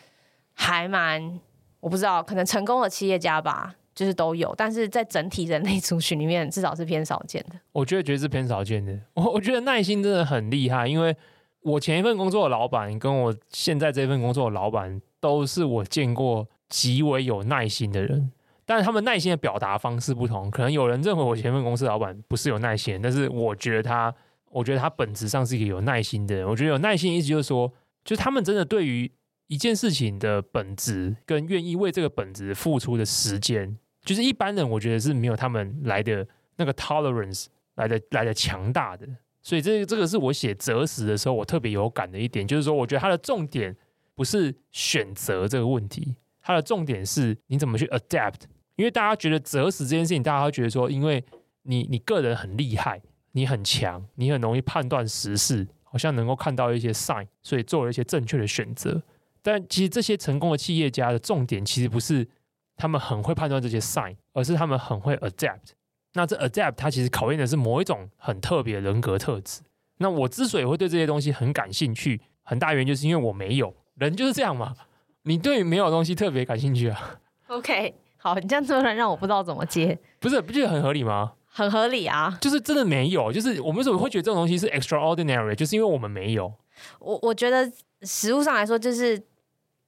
[0.59, 1.39] 还蛮，
[1.79, 7.59] 我不知道，可能成功的企业家吧，就是都有，但是在整体人类族群里面，至少是偏少见的。
[7.71, 8.99] 我觉得，觉得是偏少见的。
[9.13, 11.15] 我我觉得耐心真的很厉害，因为
[11.61, 18.31] 我前一份工作的老板跟我现在这份工作的老板，都是我见过极为有耐心的人。
[18.67, 24.13] 但是他们耐心的表达方式不同，可能有人认为我前份公司老板不是有耐心，但是我觉得他，
[24.51, 26.47] 我觉得他本质上是一个有耐心的人。
[26.47, 29.11] 我觉得有耐心意思就是说，就是他们真的对于。
[29.49, 37.45] 一件事情的本质跟愿意为这个本质付出的时间，就是一般人我觉得是没有他们来的那个 tolerance
[37.75, 39.07] 来的来的强大的。
[39.41, 43.73] 所以这这个是我写择时的时候我特别有感的一点，就是说我觉得它的重点
[44.15, 48.41] 不是选择这个问题，它的重点是你怎么去 adapt。
[48.77, 51.23] 因为大家觉得择时这件事情，大家会觉得说，因为
[51.63, 53.01] 你你个人很厉害，
[53.33, 59.03] 你很强，你很容易判断时事，好像能够看到一些 sign，所以做了一些正确的选择。
[59.41, 62.27] 但其实这些成功的企业家的重点，其实不是
[62.75, 65.71] 他们很会判断这些 sign，而是他们很会 adapt。
[66.13, 69.61] 那这 adapt 它其实考验的是某一种很特别的人格特质。
[69.97, 74.75] 那我之所以会对这些东西很感兴趣，很大原因就是因为我没有，人就是这样嘛。
[75.23, 79.97] 你对没有东西特别感兴趣啊？OK，好，你这样突然让我不知道怎么接。
[80.19, 81.33] 不是，不觉得很合理吗？
[81.45, 86.53] 很合理啊，就是真的没有，就是我们为什么会觉得这种东西是 extraordinary，就是因为我们没有。
[86.99, 89.21] 我我觉得实物上来说，就是。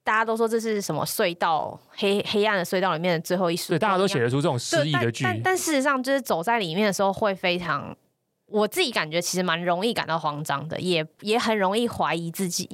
[0.01, 3.73] 大家都说这是什么隧道，黑黑暗的隧道里面的最后一束。
[3.73, 5.23] 对，大家都写得出这种诗意的句。
[5.23, 7.95] 但但，但事实上，就是走在里面的时候，会非常，
[8.47, 12.67] 我自己感觉其实蛮容易感到慌张的，也也很容易怀疑自己。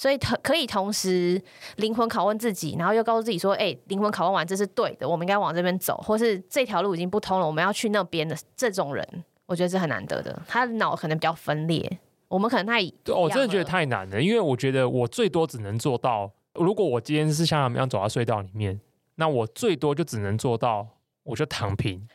[0.00, 1.38] 所以，可以同时
[1.76, 9.06] 灵魂拷问自己，然后又告诉自己说：“哎、欸，灵魂拷问完，这是对的，我们应该往这边走，或是这条路已经不通了，我们要去那边的。”这种人，
[9.44, 10.40] 我觉得是很难得的。
[10.48, 12.82] 他的脑可能比较分裂，我们可能太……
[13.04, 16.32] 对，我真的觉得太难了，因为我觉得我最多只能做到。
[16.54, 18.80] 如果我今天是像他们一样走到隧道里面，
[19.16, 20.88] 那我最多就只能做到，
[21.24, 22.08] 我就躺平。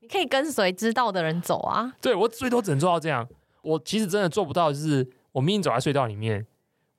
[0.00, 1.94] 你可以跟随知道的人走啊。
[2.02, 3.26] 对，我最多只能做到这样。
[3.62, 6.46] 我其实真的做不到，就是我明明走在隧道里面，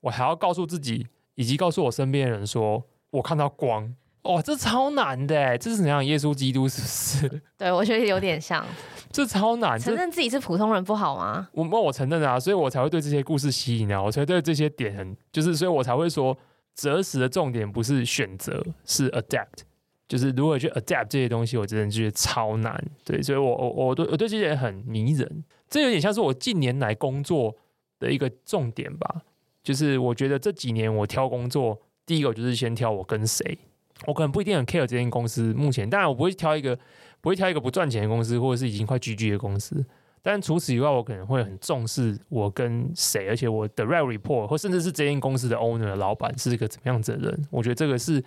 [0.00, 3.94] 我还要告诉自己，以及告诉我身边的人说，我看到光。
[4.22, 6.04] 哦，这超难的，这是怎样？
[6.04, 6.86] 耶稣基督是不
[7.28, 7.42] 是？
[7.56, 8.64] 对，我觉得有点像。
[9.12, 11.48] 这超难，承认自己是普通人不好吗？
[11.52, 16.36] 我我承认啊，所以我才会对这些故事吸引啊，我才对这些点很就是，所以我才会说，
[16.74, 19.60] 择时的重点不是选择，是 adapt，
[20.08, 22.84] 就是如何去 adapt 这些东西，我真的觉得超难。
[23.04, 27.54] 对，所以我我我对我对这些人很迷人，这有点像是我近年来工作
[28.00, 29.22] 的一个重点吧。
[29.66, 33.58] 就是我觉得这几年我挑工作，第一个就是先挑我跟谁，
[34.06, 36.78] 我可能不一定很 care 这间公司目前，当然我不会挑一个
[37.20, 39.84] 不会挑一个不赚钱的公司，或者是已经快 GG 的公司。
[40.22, 48.22] 但除此以外，我可能会很重视我跟谁，而且我的 r e report 或甚至是这间公司的 owner 老板是一个怎么样子的人，我觉得这个是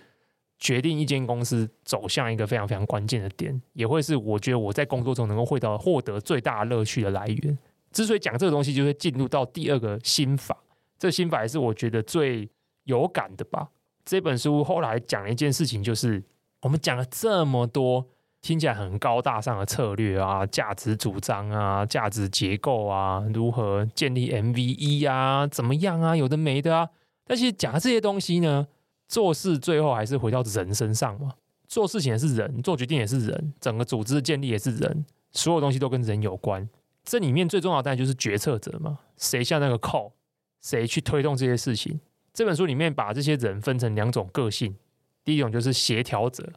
[0.57, 7.57] 决定一间公司走向一个非常非常关键的点，也会是我觉得我在工作中能够获得获得最大乐趣的来源。
[7.93, 10.57] 之所以讲这个东西，就会进入到第二个心法，
[10.99, 12.47] 这个心法也是我觉得最
[12.83, 13.69] 有感的吧。
[14.05, 16.23] 这本书后来讲了一件事情，就是
[16.61, 18.05] 我们讲了这么多。
[18.41, 26.87] 听起来很高大上的策略啊，价值主张啊，价值结构啊，如何建立 MVE 啊，怎么样啊，有的没的啊。
[27.25, 28.65] 但其实讲这些东西呢，
[29.09, 31.33] 做事最后还是回到人身上嘛。
[31.67, 36.69] 做事情也是人，做决定也是人，整个组织的建立也是人，所有东西都跟人有关。
[37.03, 40.13] 这里面最重要的当然就是决策者嘛，谁下那个扣
[40.61, 41.99] 谁去推动这些事情。
[42.33, 44.75] 这本书里面把这些人分成两种个性，
[45.23, 46.47] 第一种就是协调者，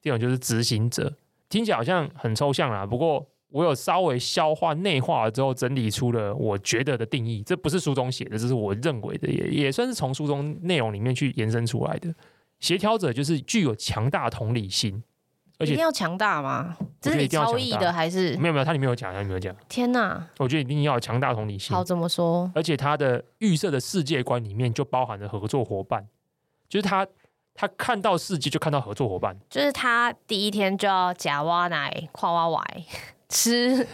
[0.00, 1.12] 第二种就是执行者。
[1.48, 7.42] 听起来好像很抽象啦，不过我有稍微消化内化了之后，整理出了我觉得的定义。
[7.42, 12.14] 这不是书中写的，这是我认为的，也也算是从书中内容里面去延伸出来的。
[12.60, 15.02] 协调者就是具有强大同理心，
[15.62, 16.76] 而且一定要强大吗？
[17.00, 18.36] 这是你超意的还是？
[18.36, 19.54] 没有没有，它里面有讲，它里面有讲。
[19.68, 20.22] 天哪！
[20.38, 21.74] 我觉得一定要有强大同理心。
[21.74, 22.50] 好，怎么说？
[22.54, 26.06] 而且它的预设的世界观里面就包含了合作伙伴，
[26.68, 27.06] 就是他。
[27.54, 32.64] 他看到世界就看到合作伙伴，就是他第一天就要假挖奶、跨挖歪
[33.28, 33.86] 吃，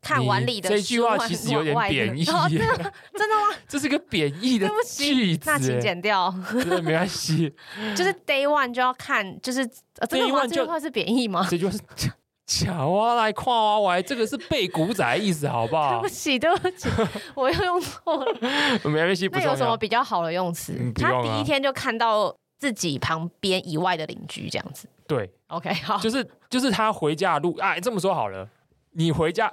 [0.00, 0.68] 看碗里的。
[0.68, 2.66] 这句话其实有点贬义，哦，真的，
[3.14, 3.56] 真的吗？
[3.68, 6.34] 这是个贬义的句子，那请剪掉。
[6.52, 7.54] 对，没关系。
[7.96, 9.66] 就是 day one 就要看，就是
[10.08, 11.46] 这句话这句话是贬义吗？
[11.50, 11.78] 这句话是
[12.46, 15.92] 巧挖来跨挖歪，这个是背古仔的意思，好不好？
[16.00, 16.88] 对不起，对不起，
[17.34, 18.38] 我又用错了。
[18.84, 20.74] 没关系，那有什么比较好的用词？
[20.78, 22.34] 嗯，他第一天就看到。
[22.60, 28.48] 自己旁边以外的邻居这样子，对，OK，好，就是就是他回家的路，哎，这么说好了，
[28.94, 29.46] 你回家，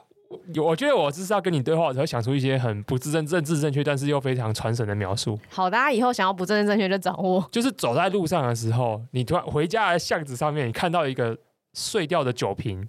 [0.58, 5.40] 我觉得我就是要跟你对话，我才会想出一些很不自正、政治正确，但是又非常传神的描述。
[5.50, 7.48] 好，大家以后想要不正正正确就掌握。
[7.52, 11.38] 就是走在路上的时候，你突然回家的巷子上面，你看到一个
[11.74, 12.88] 碎掉的酒瓶，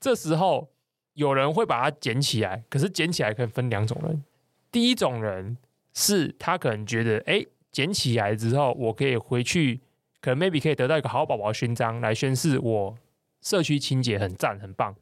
[0.00, 0.68] 这时候
[1.14, 4.22] 有人会把它捡起来，可是捡起来可以分两种人，
[4.70, 5.56] 第一种人
[5.92, 7.44] 是他可能觉得，哎。
[7.74, 9.80] 捡起来之后，我可以回去，
[10.20, 12.96] 可能 maybe 可以得到一个好宝宝勋章来宣示我
[13.42, 14.94] 社区清洁很赞很棒。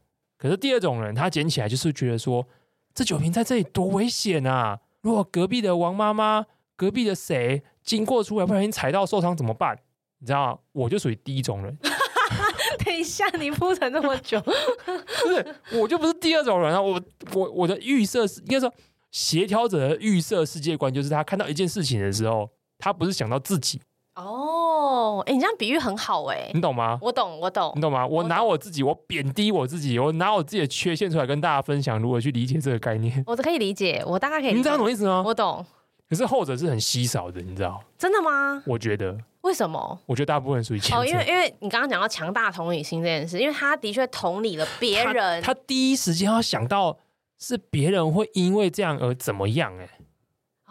[0.43, 2.45] 可是第二种人，他捡起来就是觉得说，
[2.93, 4.81] 这酒瓶在这里多危险啊！
[5.03, 9.79] 如果隔壁的王妈妈、隔壁的谁经过出来，不小心踩到受伤怎么办？
[10.19, 10.59] 你知道吗？
[10.73, 11.79] 我就属于第一种人。
[12.85, 16.83] 等一下，你铺陈那么久，不是，我就不是第二种人啊！
[16.83, 17.01] 我
[17.35, 18.75] 我我的预设是应该说
[19.13, 22.51] 协调者的预设世界观，就是他看到一件事情的时候。
[22.85, 23.81] 他不是想到自己
[24.15, 26.99] 哦，哎，你这样比喻很好哎，你懂吗？
[27.01, 28.07] 我懂，我懂，你懂吗？
[28.07, 34.57] 我拿我自己，我贬低我自己，我拿我自己的缺陷出来跟大家分享，如何去理解这个概念， 我都可以理解，我大概可以理解。
[34.59, 35.23] 你知道什么意思吗？
[35.27, 35.65] 我懂。
[36.11, 37.83] 可是后者是很稀少的，你知道？
[37.97, 38.63] 真的吗？
[38.67, 39.17] 我觉得。
[39.41, 39.99] 为什么？
[40.07, 40.99] 我觉得大部分属于前者。
[40.99, 46.97] 哦，因为因为你刚刚讲到强大同理心这件事，因为他的确同理了别人，他，他第一时间要想到
[47.39, 49.89] 是别人会因为这样而怎么样，哎。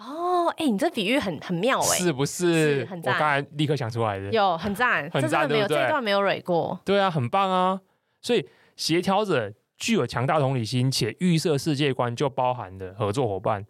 [0.02, 2.80] 哦，哎、欸，你这比喻很很妙哎，是不是？
[2.80, 7.80] 是很赞，我刚才立刻想出来的，有很赞，很赞，没有这一段没有蕊过，对啊，很棒啊。
[8.22, 13.66] 所以协调者具有强大同理心，且预设世界观就包含了合作伙伴，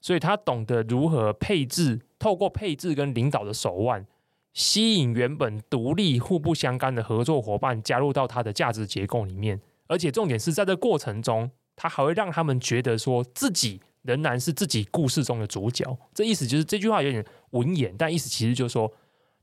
[0.00, 4.06] 所以他懂得如何配置，透过配置跟领导的手腕，
[4.52, 13.80] 吸引原本独立互不相干的合作伙伴加入到他的价值结构里面，而且重点是在这过程中，他还会让他们觉得说自己。
[14.02, 18.92] 仍然是自己故事中的主角，这意思就是这句话有点文言，但意思其实就是说，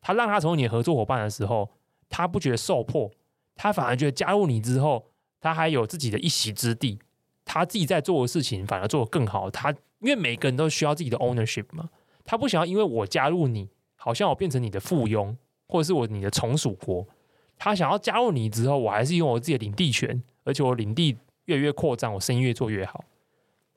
[0.02, 1.70] 他让他成为你的合作伙伴的时候，
[2.10, 3.10] 他不觉得受迫，
[3.56, 5.06] 他反而觉得加入你之后，
[5.40, 7.00] 他还有自己的一席之地，
[7.46, 9.50] 他自己在做的事情反而做得更好。
[9.50, 11.90] 他因为每个人都需要自己的 ownership 嘛，
[12.26, 15.36] 他不想要因为我加入你，好像我变成你的附庸，
[15.68, 17.08] 或者是我你的从属国，
[17.58, 23.04] 他想要加入你之后，我还是拥有我自己的领地权，而且我领地越来越扩张，我生意越做越好。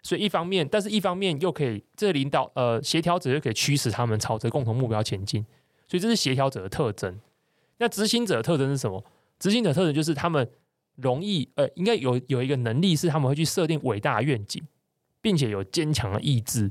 [0.03, 5.45] 所以一方面，但是一方面又可以，这领导呃协调者又可以驱使他们朝着共同目标前进。
[5.89, 7.21] 所以这是协调者的特征。
[7.79, 9.05] 那执行者的特征是什么？
[9.39, 10.49] 执行者特征就是他们
[10.97, 14.63] 容易呃，应该有有一个能力是他们会去设定伟大的愿景，
[15.21, 16.71] 并且有坚强的意志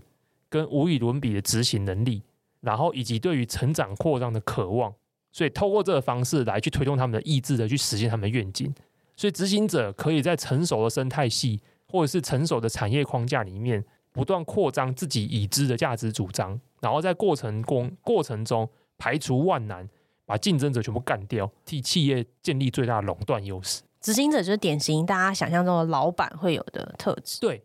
[0.50, 2.24] 跟无与伦比的执行能力。
[2.62, 4.94] 然后以及对于成长扩张的渴望，
[5.32, 8.72] 所以透过这个方式来去推动他们的意志的去实现他们的愿景。
[9.16, 11.60] 所以执行者可以在成熟的生态系
[11.92, 18.68] 或者是成熟的产业框架里面，不断扩张自己已知的价值主张，然后在过程中过程中
[18.98, 19.88] 排除万难，
[20.26, 23.82] 把竞争者全部干掉，替企业建立最大的垄断优势。
[24.00, 27.39] 执行者就是典型大家想象中的老板会有的特质。
[27.39, 27.62] 对，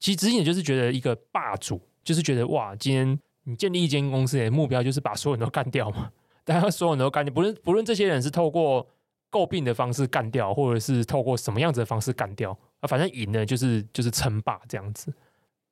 [0.00, 6.10] 其实执行者就是觉得一个霸主，就是觉得哇，今天你建立一间公司的目标就是把所有人都干掉嘛，
[6.44, 8.86] 大家所有人都干掉，不论不论这些人是透过
[9.30, 15.12] 诟病的方式干掉，或者是透过什么样子的方式干掉，啊，反正赢呢就是就是称霸这样子。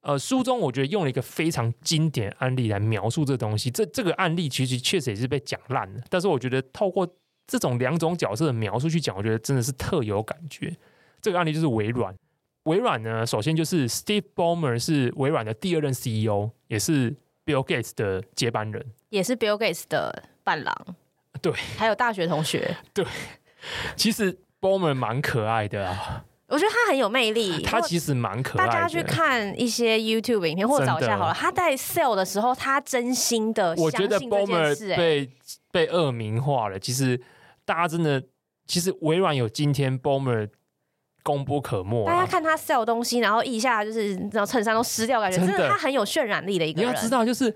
[0.03, 7.09] 呃，书中我觉得用了一个非常经典案例来描述这东西，这这个案例其实确实也是被讲烂了，但是我觉得透过
[7.47, 10.77] 这种两种角色的描述去讲，我觉得真的是特有感觉。
[11.21, 12.15] 这个案例就是微软，
[12.65, 17.11] 微软呢，首先就是 Steve Ballmer 是微软的第二任 CEO，也是
[17.45, 20.73] Bill Gates 的接班人，也是 Bill Gates 的伴郎，
[21.43, 23.05] 对，还有大学同学，对。
[23.97, 26.25] 其实 Ballmer 蛮可爱的啊。
[26.49, 28.73] 我觉得他很有魅力，他其实蛮可爱的。
[28.73, 31.35] 大家去看一些 YouTube 影片，或者找一下好了。
[31.35, 33.75] 他在 sell 的时候，他真心的。
[33.77, 35.29] 我觉得 Ballmer 被
[35.73, 36.79] 被恶名化了。
[36.79, 37.21] 其实
[37.65, 38.23] 大家真的，
[38.67, 40.49] 其实微软有今天 Bomber
[41.23, 42.07] 功不可没。
[42.07, 46.91] 大家看他 sell 东西，然后一下就是然后衬衫都湿掉，感觉真的他很有渲染力的一个人。
[46.91, 47.55] 你要知道，就是。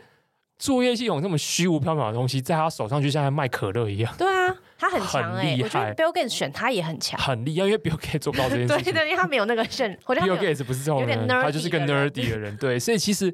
[0.58, 4.14] 作业系统这么虚无缥缈的东西，在他手上就像在卖可乐一样。
[4.18, 8.84] 对啊，他很强哎、欸，我觉得 Bill Gates 选他也很强，很厉害，因为 Bill Gates 做不到这件事情。
[8.84, 9.94] 对对，因为他没有那个炫。
[10.06, 12.56] Bill Gates 不是这种人，他就是个 nerdy 的人。
[12.56, 13.30] 对，所以其实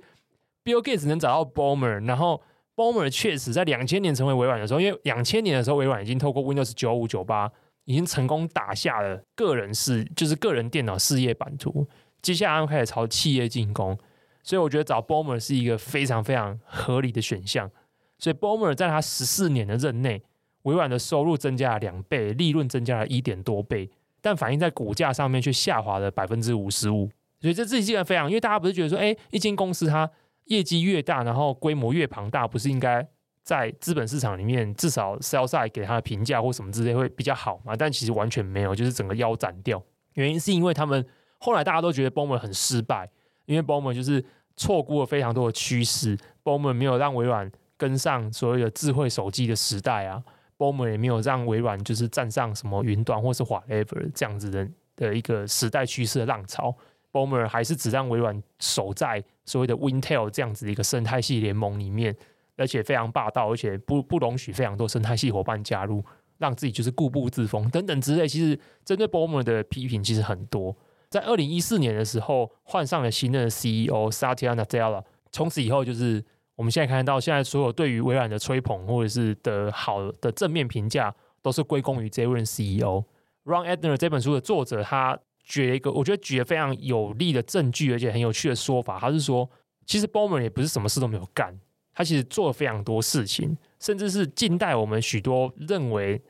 [0.64, 2.42] Bill Gates 能找到 Ballmer，然后
[2.74, 7.50] Ballmer 确实在两千年成为微软的时候，因为两千年的时候微软已经透过 Windows 九五九八
[7.84, 11.86] 已经成功打下了个人事，就是个人电脑事业版图，
[12.20, 13.96] 接下来开始朝企业进攻，
[14.42, 17.70] 所以我觉得找 Ballmer 是一个非常非常合理的选项。
[18.18, 20.22] 所以，Ballmer 在他十四年的任内，
[20.66, 23.88] 微软的收入增加了两倍，利润增加了一点多倍，
[24.20, 27.08] 但反映在股价上面却下滑了百分之五十五。
[27.40, 30.10] 所以这自己竟然非常，因为大家不是觉得说，哎，一间公司它
[30.46, 33.06] 业绩越大，然后规模越庞大，不是应该
[33.44, 37.76] 在资本市场里面至少 sell side 给它的评价或什么之类会比较好嘛？
[37.76, 39.80] 但其实完全没有，就是整个腰斩掉。
[40.14, 41.06] 原因是因为他们
[41.38, 43.08] 后来大家都觉得 Ballmer 很失败，
[43.44, 44.24] 因为 Ballmer 就是
[44.56, 47.48] 错估了非常多的趋势，Ballmer 没有让微软。
[47.78, 50.24] 跟上所谓的智慧手机的时代啊
[50.58, 56.74] ，Ballmer 也没有让微软就是站上什么云端或是 whatever 这样子的的一个时代趋势的浪潮
[57.12, 62.14] Bomer 还是只让微软守在所谓的 Wintel 这样子的一个生态系联盟里面，
[62.56, 66.04] 而且非常霸道，而且不不容许非常多生态系伙伴加入，
[66.38, 68.28] 让自己就是固步自封等等之类。
[68.28, 70.76] 其实针对 Bomer 的批评其实很多，
[71.08, 76.24] 在二零一四年的时候换上了新的 CEO Satya Nadella，从此以后就是。
[76.56, 83.04] 我们现在看到，现在所有对于微软的吹捧或者是的好的正面评价，都是归功于这位 CEO
[83.44, 84.82] Ron Edner 这本书的作者。
[84.82, 88.98] 他举了一个我觉得举了非常有力的证据，而且很有趣的说法。
[88.98, 89.48] 他是说，
[89.84, 91.56] 其实 Boomer 也不是什么事都没有干，
[91.94, 96.20] 他其实做了非常多事情，甚至是近代我们许多认为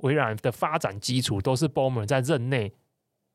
[0.00, 2.72] 微软的发展基础，都是 Boomer 在任内。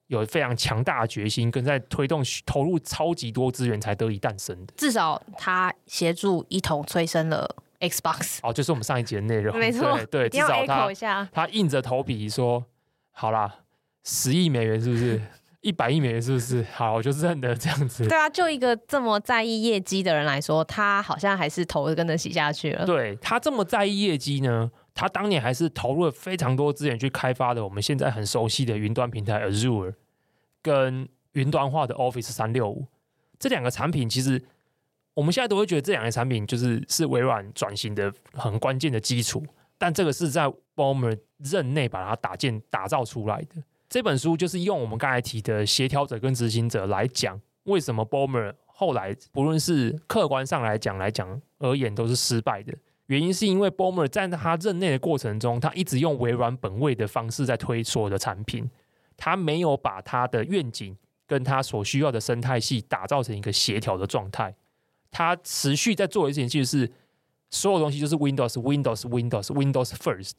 [0.10, 4.74] 有非常强大的决心，跟在推动投入超级多资源才得以诞生的。
[4.76, 7.48] 至少他协助一同催生了
[7.80, 8.40] Xbox。
[8.42, 9.56] 哦，就是我们上一集的内容。
[9.58, 12.66] 没错，对，对，至少他一下他硬着头皮说
[13.14, 13.60] ：“好啦，
[14.04, 15.22] 十亿美元是不是？
[15.62, 16.66] 一百亿美元是不是？
[16.74, 22.84] 好，我就认得这样子。”对啊，就一个这么在意业绩的人来说，他好像还是头跟着洗下去了。
[22.84, 29.94] 对，他这么在意业绩呢，他当年还是投入了非常多资源去开发的我们现在很熟悉的云端平台 Azure。
[30.62, 32.86] 跟云端化的 Office 三六五
[33.40, 34.44] 这两个产品，其实
[35.14, 39.42] 我们现在都会觉得这两个产品就是是微软转型的很关键的基础。
[39.78, 43.64] 但这个是在 Ballmer 任内把它打建打造出来的。
[43.88, 52.74] 这本书就是用我们刚才提的协调者跟执行者来讲，为什么 Ballmer 后来不论是客观上来讲来讲而言都是失败的
[53.10, 58.70] 原因，是因为 Ballmer 在他任内的过程中，他一直用微软本位的方式在推所有的产品。
[59.18, 60.96] 他没有把他的愿景
[61.26, 64.56] 跟他所需要的生态系打造成一个协调的状态。
[65.10, 66.92] 他持续在做一件事情，就是
[67.50, 70.34] 所有东西就是 Windows、Windows、Windows、Windows First。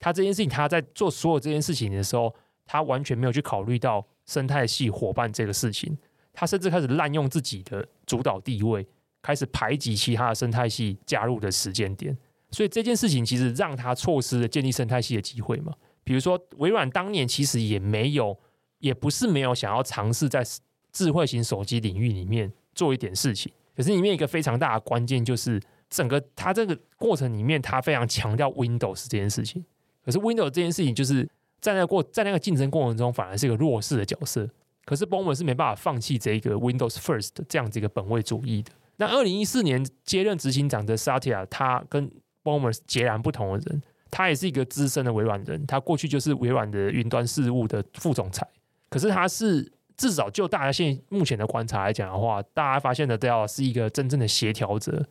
[0.00, 2.34] 他这件事情，他在做所有这件事情的时候，
[2.66, 5.96] 他完全没有去考虑到生态系伙伴这个事情。
[6.32, 8.86] 他甚至开始滥用自己的主导地位，
[9.22, 12.16] 开始排挤其他的生态系加入的时间点。
[12.50, 15.72] 所以这件事情其实让他错失了建立生态系的机会嘛。
[16.02, 18.36] 比如说，微软当年其实也没有，
[18.78, 20.42] 也不是没有想要尝试在
[20.90, 23.52] 智慧型手机领域里面做一点事情。
[23.76, 29.64] 可是里面一个非常大的关键就是整个它这个过程里面，它非常强调 Windows 这件事情。
[30.04, 31.28] 可是 Windows 这件事情，就是
[31.60, 34.48] 在那过在那个竞争过程中，反而是一个弱势的角色。
[34.84, 38.72] 可是 b o m e r 是没办法放弃这个 Windows First 这样子一个本位主义的。
[39.00, 42.10] 那二零一四年接任执行长的 Satya，他跟
[42.44, 43.82] Ballmer 是截然不同的人。
[44.10, 48.46] 他也是一个资深的微软人，他过去就是微软的云端事务的副总裁。
[48.90, 55.06] 可是他是至少就大家现目前的观察来讲的话，大家发现的 Dell 是一个真正的协调者。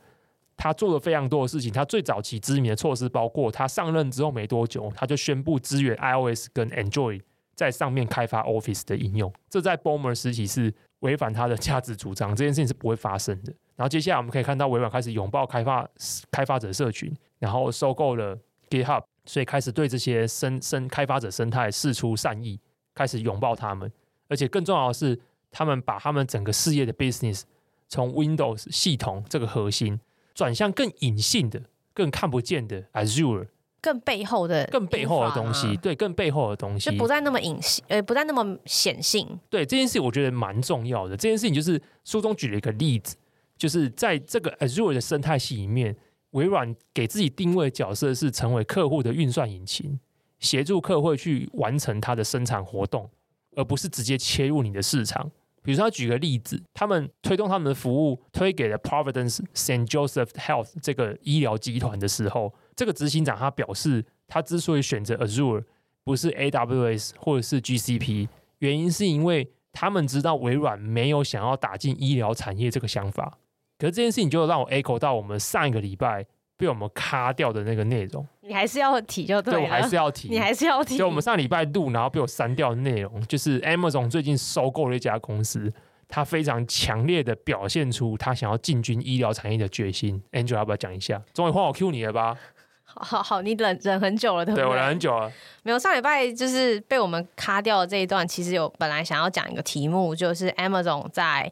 [0.56, 1.74] 他做了非常多的事情。
[1.74, 7.22] 他最早期知名的措施包括，他上任之后没多久，他就宣布支援 iOS 跟 Android
[7.56, 9.34] 在上面开发 Office 的应用。
[9.50, 13.54] 这在 b o m e r 时期是违反他的价值主张，这件事情是不会发生的。
[13.76, 15.88] 然后接下来我们可以看到微软开始拥抱开发
[16.32, 18.38] 开发者社群，然后收购了
[18.70, 22.60] GitHub，所以开始对这些生生开发者生态释出善意，
[22.94, 23.92] 开始拥抱他们。
[24.28, 25.20] 而且更重要的是，
[25.50, 27.44] 他们把他们整个事业的 business
[27.88, 30.00] 从 Windows 系统这个核心。
[30.36, 31.62] 转向更隐性的、
[31.94, 33.48] 更看不见的 Azure，
[33.82, 39.28] 更背后的、更背后的东西，对，更背后的东西，就不再那么隐性，呃，不再那么显性。
[39.50, 41.16] 对这件事，我觉得蛮重要的。
[41.16, 43.16] 这件事情就是书中举了一个例子，
[43.58, 45.96] 就是在这个 Azure 的生态系里面，
[46.32, 50.00] 微软给自己定位的角色是成为客户的运算引擎，
[50.40, 53.10] 协助客户去完成它的生产活动，
[53.56, 55.32] 而不是直接切入你的市场。
[55.62, 59.88] 比如说，他举个例子，他们推动他们的服务推给了 Providence St.
[59.88, 65.64] Joseph Health 这个医疗集团的时候，这个执行长他表示，他之所以选择 Azure
[66.04, 68.28] 不是 AWS 或者是 GCP，
[68.60, 73.38] 原因是因为他们知道微软没有想要打进医疗产业这个想法。
[73.78, 76.26] 可是这件事情就让我 echo 到我们上一个礼拜。
[76.60, 79.60] 被我们卡掉的那个内容，你还是要提就对了。
[79.62, 80.98] 对，我还是要提，你还是要提。
[80.98, 85.72] 就我们上礼拜录，然后被我删掉的内容，就是 Amazon 最近收购了一家公司，
[86.10, 90.22] 他非常强烈的表现出他想要进军医疗产业的决心。
[90.34, 91.22] Angel 要不要讲一下？
[91.34, 92.36] 终于换我 Q 你了吧？
[92.84, 94.66] 好好好，你忍忍很久了，对不对？
[94.66, 95.32] 对，我忍很久了。
[95.64, 101.50] 没有，上礼拜就是被我们卡掉的这一段，其实有本来想要讲一个题目，就是 Amazon 在。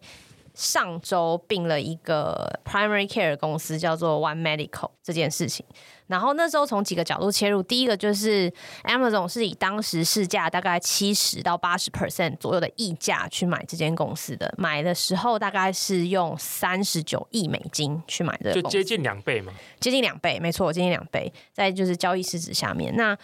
[0.57, 5.63] 上周并了一个 primary care 公司，叫做 One Medical 这件事情。
[6.07, 8.51] 然后那时候从几个角度切入，第一个就是
[8.85, 21.31] Amazon 是以当时市价大概七十到八十 percent 左右的溢价去买这间公司的，买的时候大概是用三十九亿美金去买的，就接近两倍嘛，接近两倍，没错，接近两倍。
[21.53, 23.15] 在就是交易市值下面，那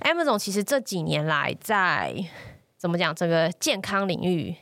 [0.00, 2.14] Amazon 其实这几年来在
[2.76, 4.54] 怎么讲这个健康领域。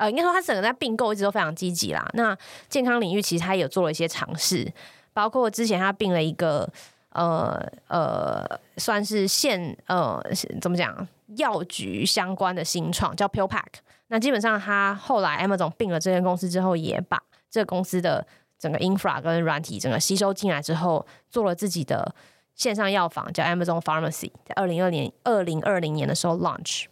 [0.00, 2.08] 呃，应该说它整个在并购一直都非常积极啦。
[2.14, 2.34] 那
[2.70, 4.66] 健康领域其实它也有做了一些尝试，
[5.12, 6.66] 包括之前它并了一个
[7.10, 8.46] 呃呃，
[8.78, 10.18] 算是现呃
[10.58, 13.66] 怎么讲药局相关的新创叫 PillPack。
[14.08, 18.26] 那基本上它后来 Amazon 并了这间公司之后，也把这个公司的
[18.58, 22.14] 整个 infra 跟软体整个吸收进来之后，做了自己的
[22.54, 26.86] 线上药房，叫 Amazon Pharmacy，在二零二年二零二零年的时候 launch。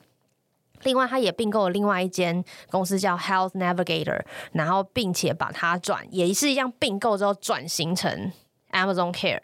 [0.83, 4.21] 另外，他也并购了另外一间公司叫 Health Navigator，
[4.53, 8.33] 然后并且把它转，也是一样并购之后转型成
[8.71, 9.41] Amazon Care，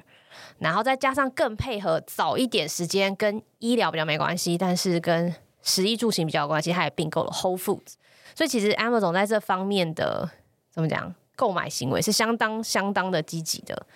[0.59, 7.95] 然后再加上更配合早一点时间跟医疗比较没关系，但是跟食衣住行比较有关系，他也并购了 Whole Foods。
[8.35, 10.31] 所以其实 Amazon 在这方面的
[10.71, 13.87] 怎么讲，购买行为是相当相当的积极的。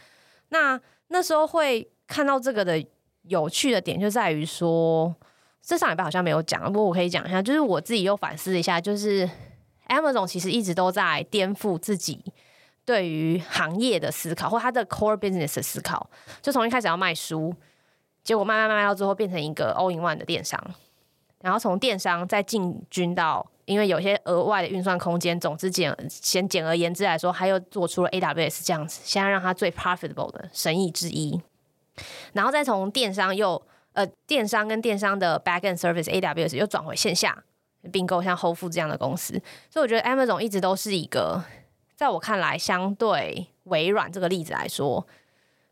[0.48, 2.84] 那那时候会看到这个的
[3.22, 5.14] 有趣的点就在于说。
[5.68, 9.28] 这上礼拜好像没有讲，不过我可以讲一下，就是我自己又反思一下，就是
[9.88, 12.24] Amazon 其实一直都在颠覆自己
[12.86, 16.08] 对于行业的思考，或它的 core business 的思考。
[16.40, 17.54] 就从一开始要卖书，
[18.24, 20.58] 结果慢慢慢到最后变成一个 all in one 的电商，
[21.42, 31.38] 然后从电商再进军到，因为有些额外的运算空间，总之简先简而言之来说，他又做出了 AWS 这样子，现在让它最 profitable 的生意之一，
[32.32, 33.60] 然后再从电商又。
[33.98, 37.42] 呃，电商跟电商的 backend service AWS 又转回线下
[37.90, 39.32] 并购像 Whole Foods 这样的公司，
[39.68, 41.42] 所以我觉得 Amazon 一直都是一个，
[41.96, 45.04] 在我看来，相对微软这个例子来说，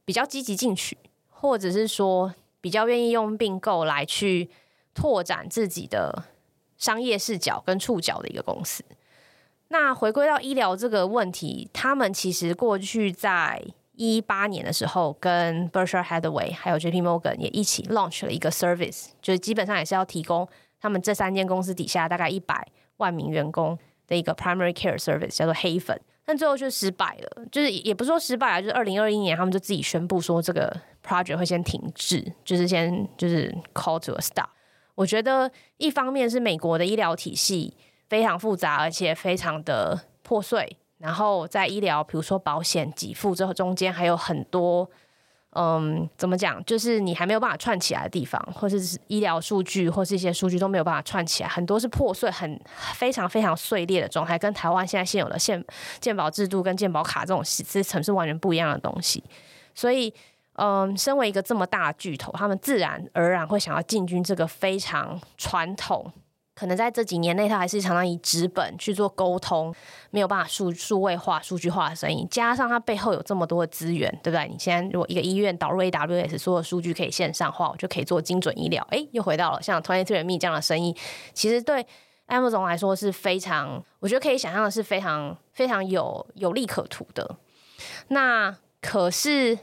[0.04, 0.98] 比较积极进取，
[1.30, 4.50] 或者是说比较愿意用并购来去
[4.92, 6.24] 拓展自己的
[6.76, 8.84] 商业视角跟触角的一个公司。
[9.68, 13.64] 那回归到医疗这个问题，他们其实过去在
[13.96, 20.46] 一八年的时候，跟 Berkshire Hathaway 还有 JP Morgan 也一起 launch 了一个 service，就是基本上也是要提供
[20.80, 22.66] 他们这三间公司底下大概一百
[22.98, 26.00] 万名员工的一个 primary care service，叫做黑粉。
[26.28, 34.48] 但最后就失败了，就是也不说失败了，就是二零二一年他们就自己宣布说这个 project 会先停滞，就是先就是 call to a stop。
[34.96, 37.76] 我觉得一方面是美国的医疗体系
[38.08, 40.76] 非常复杂，而且非常的破碎。
[41.06, 44.90] 然后在医疗，比如说保险给付之后，中间还有很多。
[45.58, 46.62] 嗯，怎么讲？
[46.66, 52.60] 就是你还没有办法串起来的地方，或者是医疗数据，或是一些数据都没有办法串起来，很多是破碎，很
[52.92, 55.64] 非常非常碎裂的状态，跟台湾现在现有的健
[55.98, 59.24] 健保制度跟健保卡这种是层是完全不一样的东西。
[59.74, 60.12] 所以，
[60.56, 66.12] 嗯，身为一个这么大巨头，他们自然而然会想要进军这个非常传统。
[66.58, 69.74] 可能在这几年内，他还是常常以纸本去做沟通，
[70.10, 72.26] 没有办法数数位化、数据化的生意。
[72.30, 74.48] 加上它背后有这么多的资源，对不对？
[74.48, 78.86] 你现在如果一个医院导入 AWS，所有数据可以线上化，我就可以做精准医疗。
[78.90, 80.96] 诶，又回到了像 Twenty Three Me 这样的生意，
[81.34, 81.86] 其实对
[82.28, 87.36] Amazon 来说是非常，我觉得可以想象的是非常非常有有利可图的。
[88.08, 89.58] 那可是。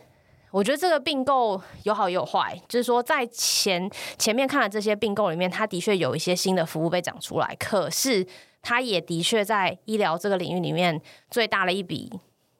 [0.53, 3.89] 我觉得这个并购有好也有坏，就是说在前
[4.19, 8.23] 前面看了这些并购里面，它的确有一些新的服务被长出来，可是
[8.61, 11.01] 它也的确在医疗这个领域里面
[11.31, 12.07] 最大的一笔，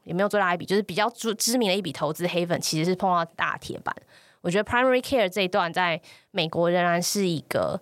[0.06, 3.96] 也没有最大一笔，就是比较知知名的一笔投资黑粉，其实是碰到大铁板。
[4.42, 6.02] 我觉得 primary care 这一段在
[6.32, 7.80] 美国仍然是一个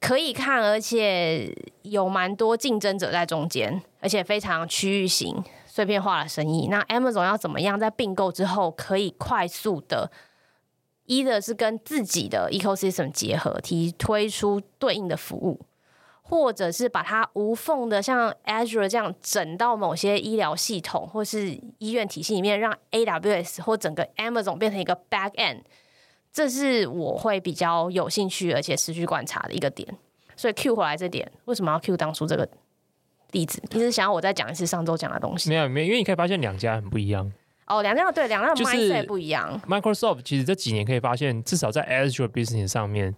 [0.00, 5.44] 可以看，而且有蛮多竞争者在中间，而且非常区域型。
[5.76, 10.10] 碎片化的生意，那 Amazon 要怎么样在并购之后可以快速的，
[11.04, 15.60] 一的是跟自己的 ecosystem 结合，提推出对应的服务，
[16.22, 25.60] 或者是把它无缝的像 Azure 这样整到某些医疗系统或是医院体系里面，让 AWS 或整个 Amazon 变成一个 back end，
[26.32, 29.94] 这是我会比较有兴趣而且持续观察的一个点。
[30.36, 32.48] 所以 Q 回来这点，为什么要 Q 当初这个？
[33.32, 35.50] 例子，你是想要我再讲一次上周讲的东西？
[35.50, 37.32] 没有没有，因为你可以发现两家很不一样。
[37.66, 39.60] 哦，两家对两家的 mindset 不一样。
[39.68, 43.14] Microsoft 其实这几年可以发现，至少在 Azure Business 上面，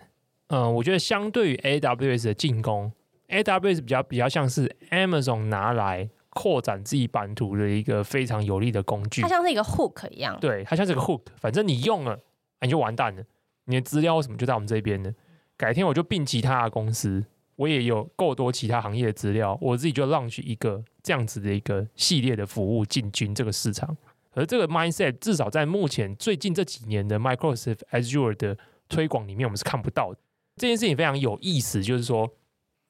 [0.48, 2.90] 嗯、呃，我觉得相对于 AWS 的进攻
[3.28, 9.20] ，AWS 比较比较像是 Amazon 拿来扩展自己版图的一个非常有力的工具。
[9.20, 12.18] 它像是一个 hook 一样，对，它像是个 hook，反正你用了，
[12.62, 13.22] 你就完蛋了，
[13.66, 15.12] 你的资料为什么就在我们这边呢？
[15.59, 17.22] 改天我就并其他的公司。
[17.59, 23.97] 我也有够多其他行业的资料，我自己就 launch 一个这样子的一个系列的服务进军这个市场。
[24.30, 28.56] 而这个 mindset 至少在目前最近这几年的 Microsoft Azure 的
[28.89, 30.20] 推广里面，我们是看不到的。
[30.55, 32.30] 这件事情非常有意思，就是说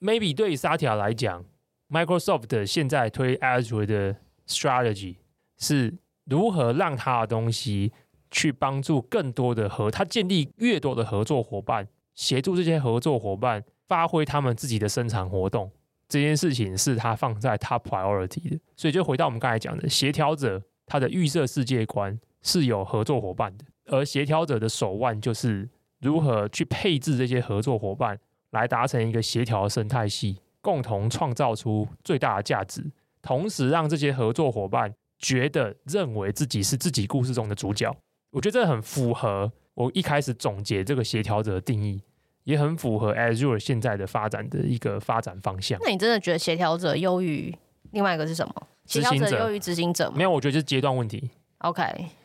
[0.01, 1.43] ，maybe 对于 Satya 来讲
[1.89, 4.17] ，Microsoft 的现在推 Azure 的
[4.47, 5.17] strategy
[5.57, 5.95] 是
[6.27, 7.93] 如何让他的东西
[8.31, 13.65] 去帮助更多的和他建立越多的合作伙伴，协助这些合作伙伴。
[13.89, 15.71] 发挥他们自己的生产活动，
[16.09, 25.69] 这件事情是他放在 top priority 的，所以就回到我们刚才讲的协调者，他的预设世界观是有合作伙伴的，而协调者的手腕就是
[26.01, 28.19] 如何去配置这些合作伙伴，
[28.51, 32.91] 来达成一个协调生态系，共同创造出最大的价值，
[33.23, 37.95] 同时让这些合作伙伴觉得认为自己是自己故事中的主角。
[38.31, 42.03] 我觉得这很符合我一开始总结这个协调者的定义。
[42.49, 45.79] 也很符合 Azure 现在的发展的一个发展方向。
[45.83, 47.55] 那你真的觉得协调者优于
[47.91, 48.55] 另外一个是什么？
[48.87, 50.15] 协调者优于执行者吗？
[50.17, 51.29] 没有，我觉得就是阶段问题。
[51.59, 51.83] OK，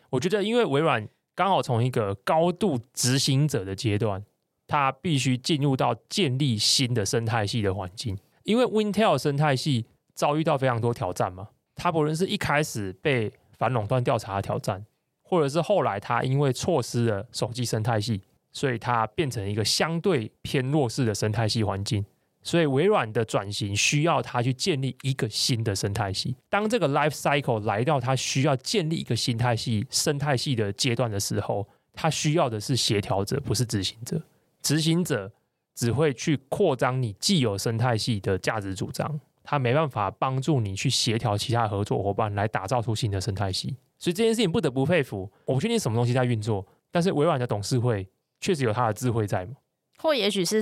[0.09, 1.05] 我觉得因为微软
[1.35, 4.23] 刚好从一个高度执行者的阶段，
[4.65, 8.17] 它必须进入到建立新的生态系的环境。
[8.43, 14.85] 因为 Wintel 生态系遭遇到非常多挑战嘛，它不论是一开始被反垄断调查的挑战，
[15.21, 18.21] 或者是后来它因为错失了手机生态系。
[18.53, 22.05] 所以它变成一个相对偏弱势的生态系环境，
[22.43, 26.35] 所以微软的转型需要它去建立一个新的生态系。
[26.49, 34.21] 当这个 life cycle 来到它需要建立一个新态系生态系的阶段的时候，它需要的是协调者，不是执行者。
[34.61, 35.31] 执行者
[35.75, 43.75] 只会去扩张你既有生态系的价值主张，它没办法帮助你去协调其他合作伙伴来打造出新的生态系。
[43.97, 48.07] 所以这件事情不得不佩服，我不确定什么东西在运作，但是微软的董事会。
[48.43, 49.53] 确实有他的智慧在吗？
[49.97, 50.61] 或也许是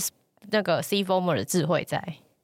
[0.52, 2.02] 那个 Steve Ballmer 的智慧在。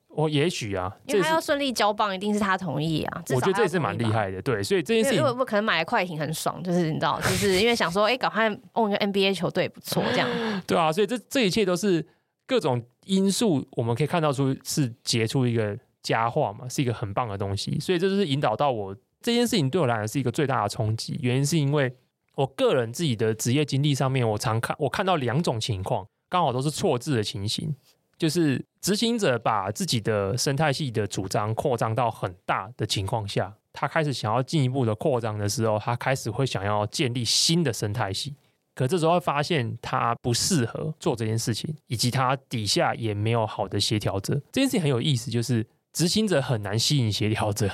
[0.07, 3.23] 哦，也许啊，因为他要顺利交棒，一定是他同意啊。
[3.29, 4.63] 我觉得这也是蛮厉害的，对。
[4.63, 10.27] 所以这件事情，我可能买了快艇很爽，就是你知道，就是因为想说， 哎、欸，赶快一个 NBA 球队不错，这样。
[10.65, 12.03] 对啊，所以这这一切都是
[12.47, 17.79] 各种因素，我们可以看到出是结出一个佳话嘛，是一个很棒的东西。
[17.79, 21.95] 所以这就是引导到我这件事情对我来讲是一个最大的冲击，原因是因为。
[22.37, 27.75] 我个人自己的职业经历上面，我常看我看到两种情况，刚好都是错字的情形，
[28.15, 38.35] 就是执行者把自己的生态系的主张扩张到很大的情况下，他开始想要进一步的扩张的时候，他开始会想要建立新的生态系，
[38.75, 44.35] 可这时候会发现他不适合做这件事情，以及他底下也没有好的协调者。
[44.51, 47.65] 这件事情很有意思，就是执行者很难吸引协调者。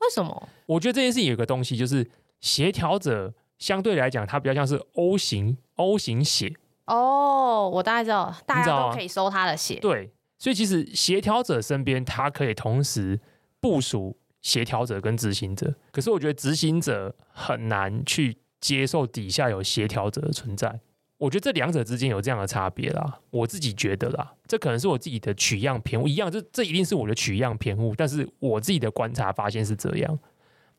[0.00, 0.48] 为为什么？
[0.64, 6.54] 我觉得这件事情有个东西，就是协调者相对来讲，它比较像是 O 型 O 型血。
[6.86, 9.78] 哦，我大概知道，大家都可以收他的血。
[9.80, 13.20] 对，所以其实协调者身边，他可以同时
[13.60, 15.74] 部署协调者跟执行者。
[15.92, 20.80] 可是我觉得执行者很难去接受底下有协调者的存在。
[21.18, 27.92] 我觉得这两者之间有这样的差别啦，我自己觉得啦，这可能是我自己的取样偏误，一样，这这一定是我的取样偏误。
[27.96, 30.18] 但是我自己的观察发现是这样。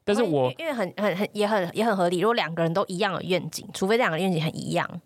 [0.04, 5.02] 但是我因为很很很也很也很合理，如果两个人都一样的愿景，除非两个愿景很一样。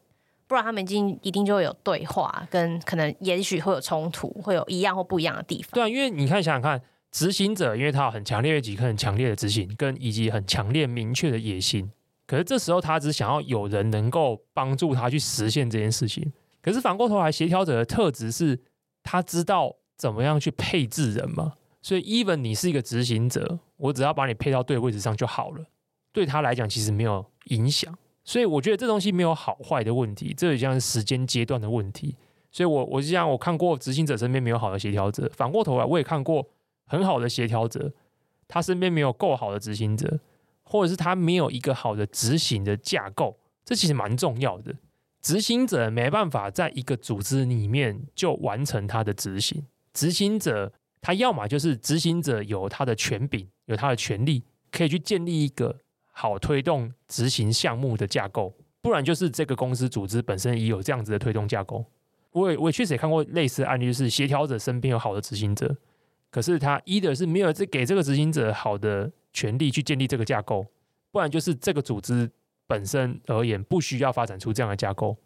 [0.46, 5.72] 不然他们已经一定就会有对话，跟可能也许会有冲突，会有一样或不一样的地方。
[5.74, 6.80] 对啊，因为你看想想看，
[7.12, 11.90] 执行者因为他有很强烈的几颗很强烈的执行，跟以及很强烈明确的野心，
[12.28, 16.32] 可是这时候他只想要有人能够帮助他去实现这件事情。
[16.62, 18.60] 可是反过头来，协调者的特质是
[19.02, 21.54] 他知道怎么样去配置人嘛，
[21.84, 25.66] 所以 even 你是一个执行者，我只要把你配到对位置上就好了，
[26.14, 27.94] 对他来讲其实没有影响。
[28.24, 32.16] 所以我觉得这东西没有好坏的问题，这也像是时间阶段的问题。
[32.50, 36.48] 所以我我是像，我看过执行者身边没有好的协调者，反过头来我也看过
[36.86, 37.92] 很好的协调者，
[38.48, 40.22] 他身边没有够好的执行者，
[40.64, 44.74] 或者是他没有一个好的执行的架构，这其实蛮重要的。
[45.22, 50.72] 执行者没办法在一个组织里面就完成他的执行，执行者
[51.04, 55.78] 他要么就是执行者有他的权柄，有他的权力，可以去建立一个。
[56.16, 58.54] 好推动执行项目的架构，
[58.84, 61.84] 不然就是这个公司组织本身已有这样子的推动架构。
[62.34, 65.76] 我也我也确实也看过类似的案例，就是协调者身边有好的执行者，
[66.30, 70.68] 可是他一的是没有这给这个执行者好的权力去建立这个架构，
[71.12, 72.30] 不然就是这个组织
[72.68, 75.18] 本身而言不需要发展出这样的架构，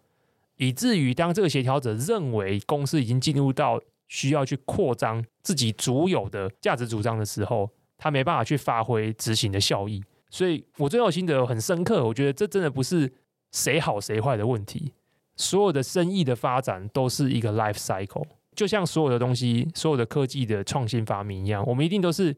[0.56, 10.04] 以至于当这个协调者认为公司已经进入到需要去扩张自己独有的价值主张的时候，他没办法去发挥执行的效益。
[10.30, 13.10] 所以我最后心得很深刻，我觉得这真的不是
[13.54, 14.92] 谁好谁坏的问题。
[15.38, 22.36] 所有的生意的发展都是一个 life cycle，就像所有的东西、所有的科技的创新发明一样，我们一定都是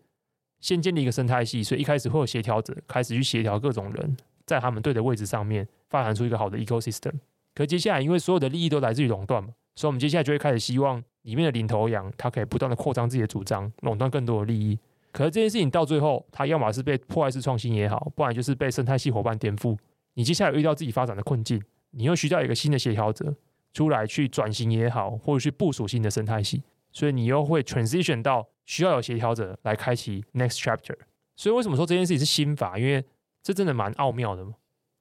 [0.60, 4.16] 先建立一个生态系，所以一开始会有协调者开始去协调各种人，
[4.46, 7.14] 在他们对的位置上面发展出一个好的 ecosystem。
[7.56, 9.50] 可接下来，因为所有的利益都来自于垄断嘛，
[9.80, 14.78] 所以我们接下来就会开始希望里面的领头羊，它可以不断的扩张自己的主张，垄断更多的利益。
[15.14, 19.78] 可是这件事情到最后，它要么是被破坏式创新也好，不然就是被生态系伙伴颠覆。
[20.16, 23.34] 你接下来遇到自己发展的困境，你又需要一个新的协调者
[23.72, 26.62] 出来去转型也好，或者去部署新的生态系，
[26.92, 30.98] 所以你又会 transition 到需要有协调者来开启 next chapter。
[31.38, 32.78] 所以为什么说这件事情是心法？
[32.78, 33.06] 因为
[33.42, 34.56] 这真的蛮奥妙的嘛。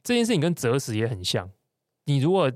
[0.05, 1.50] 这件事情跟择时也很像，
[2.05, 2.52] 你如果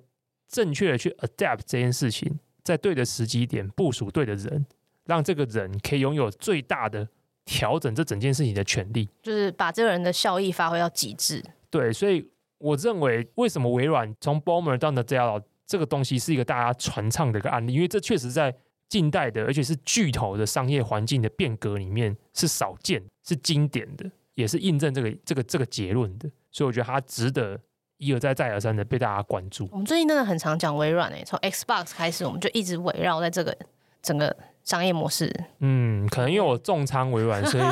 [0.53, 4.65] 正确的去 adapt 这件事情，在对的时机点部署对的人，
[5.07, 7.09] 让这个人可以拥有最大的。
[7.45, 11.43] 调整这整件事情的权利，就是把这个人的效益发挥到极致。
[11.71, 12.25] 对，所以
[12.59, 18.55] 我认为，为什么微软从 Bomber 到 Nadella 这个东西是一个大家传唱的一个案例，因为这确实在
[18.89, 26.31] 近代的，而且是巨头的商业环境的变革里面是少见、是经典的，也是印证这个这个这个结论的。
[26.53, 27.61] 所以我觉得它值得
[28.03, 29.69] 一而再、再而三的被大家关注。
[29.71, 33.57] 我们最近真的很常讲微软诶、欸，从 Xbox 开始，我们就一直围绕在这个
[34.03, 34.37] 整个。
[34.65, 37.65] 商业模式，嗯，可能因为我重仓微软，所以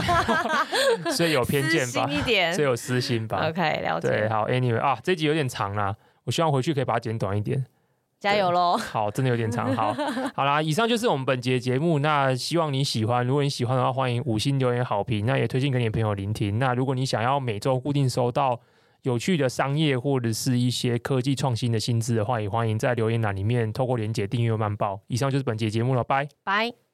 [1.14, 3.48] 所以有偏见吧，一点，所以有私心吧。
[3.48, 4.08] OK，了解。
[4.08, 5.94] 对，好，Anyway 啊，这集有点长啦，
[6.24, 7.64] 我希望回去可以把它剪短一点。
[8.18, 8.76] 加油喽！
[8.76, 9.72] 好，真的有点长。
[9.72, 9.94] 好，
[10.34, 12.00] 好啦，以上就是我们本节节目。
[12.00, 15.24] 那希望你喜欢，如果你喜欢的话，欢迎五星留言好评。
[15.24, 16.58] 那也推荐给你的朋友聆听。
[16.58, 18.60] 那如果你想要每周固定收到
[19.02, 25.00] 有趣的商业或者是一些科技创新的新知的话，也欢迎在留言栏里面透过连结订阅慢报。
[25.08, 26.89] 以上就是本节节目了，拜拜。